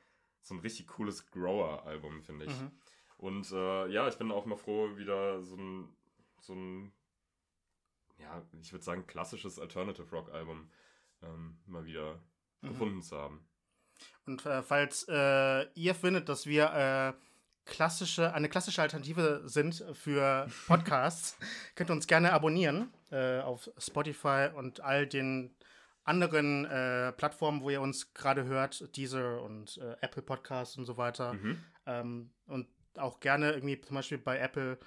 [0.41, 2.57] so ein richtig cooles Grower-Album, finde ich.
[2.57, 2.71] Mhm.
[3.17, 5.89] Und äh, ja, ich bin auch mal froh, wieder so ein,
[6.39, 6.93] so ein
[8.19, 10.69] ja, ich würde sagen, klassisches Alternative Rock-Album
[11.23, 12.21] ähm, mal wieder
[12.61, 12.69] mhm.
[12.69, 13.45] gefunden zu haben.
[14.25, 17.13] Und äh, falls äh, ihr findet, dass wir äh,
[17.65, 21.37] klassische, eine klassische Alternative sind für Podcasts,
[21.75, 25.55] könnt ihr uns gerne abonnieren äh, auf Spotify und all den
[26.03, 30.97] anderen äh, Plattformen, wo ihr uns gerade hört, Deezer und äh, Apple Podcasts und so
[30.97, 31.33] weiter.
[31.33, 31.63] Mhm.
[31.85, 34.77] Ähm, und auch gerne irgendwie zum Beispiel bei Apple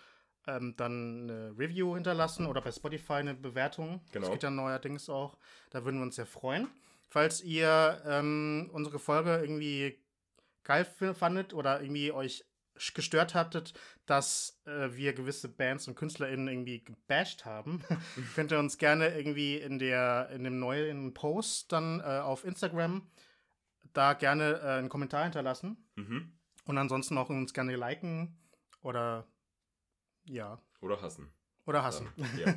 [0.47, 4.01] ähm, dann eine Review hinterlassen oder bei Spotify eine Bewertung.
[4.12, 4.27] Genau.
[4.27, 5.37] Das geht ja neuerdings auch.
[5.70, 6.68] Da würden wir uns sehr freuen.
[7.09, 9.99] Falls ihr ähm, unsere Folge irgendwie
[10.64, 12.45] geil fandet oder irgendwie euch
[12.95, 13.74] gestört hattet,
[14.07, 17.83] dass äh, wir gewisse Bands und KünstlerInnen irgendwie gebasht haben,
[18.35, 23.11] könnt ihr uns gerne irgendwie in der in dem neuen Post dann äh, auf Instagram
[23.93, 25.77] da gerne äh, einen Kommentar hinterlassen.
[25.97, 26.33] Mhm.
[26.64, 28.37] Und ansonsten auch uns gerne liken
[28.83, 29.27] oder
[30.29, 30.61] ja.
[30.81, 31.33] Oder hassen.
[31.64, 32.09] Oder hassen.
[32.39, 32.55] Ja,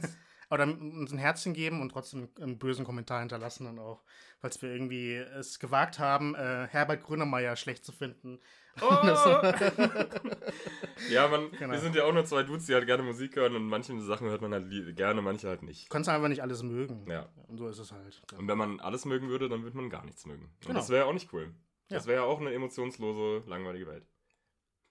[0.49, 4.03] Oder uns ein Herzchen geben und trotzdem einen bösen Kommentar hinterlassen dann auch,
[4.39, 8.39] falls wir irgendwie es gewagt haben, äh, Herbert Grönemeyer schlecht zu finden.
[8.81, 8.89] Oh!
[11.09, 11.73] ja, man, genau.
[11.73, 14.29] wir sind ja auch nur zwei Dudes, die halt gerne Musik hören und manche Sachen
[14.29, 15.85] hört man halt gerne, manche halt nicht.
[15.85, 17.09] Du kannst einfach nicht alles mögen.
[17.09, 17.29] Ja.
[17.47, 18.21] Und so ist es halt.
[18.31, 18.37] Ja.
[18.37, 20.45] Und wenn man alles mögen würde, dann würde man gar nichts mögen.
[20.45, 20.79] Und genau.
[20.79, 21.53] das wäre auch nicht cool.
[21.89, 24.05] Das wäre ja auch eine emotionslose, langweilige Welt.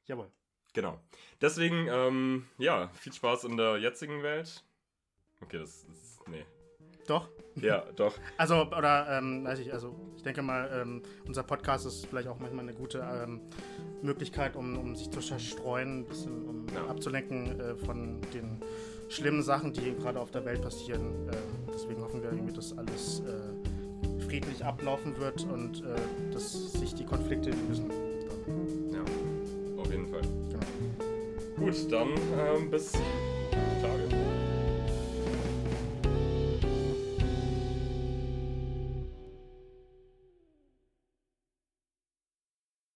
[0.06, 0.30] Jawohl.
[0.74, 1.00] Genau.
[1.40, 4.64] Deswegen, ähm, ja, viel Spaß in der jetzigen Welt.
[5.40, 6.28] Okay, das ist.
[6.28, 6.44] Nee.
[7.08, 7.28] Doch?
[7.56, 8.14] Ja, doch.
[8.36, 12.38] Also, oder, ähm, weiß ich, also, ich denke mal, ähm, unser Podcast ist vielleicht auch
[12.38, 13.40] manchmal eine gute ähm,
[14.02, 16.86] Möglichkeit, um, um sich zu zerstreuen, ein bisschen um ja.
[16.86, 18.62] abzulenken äh, von den
[19.08, 21.28] schlimmen Sachen, die gerade auf der Welt passieren.
[21.28, 21.36] Äh,
[21.72, 27.04] deswegen hoffen wir irgendwie, dass alles äh, friedlich ablaufen wird und äh, dass sich die
[27.04, 27.90] Konflikte lösen.
[28.92, 29.00] Ja,
[29.80, 30.22] auf jeden Fall.
[31.56, 32.92] Gut, dann ähm, bis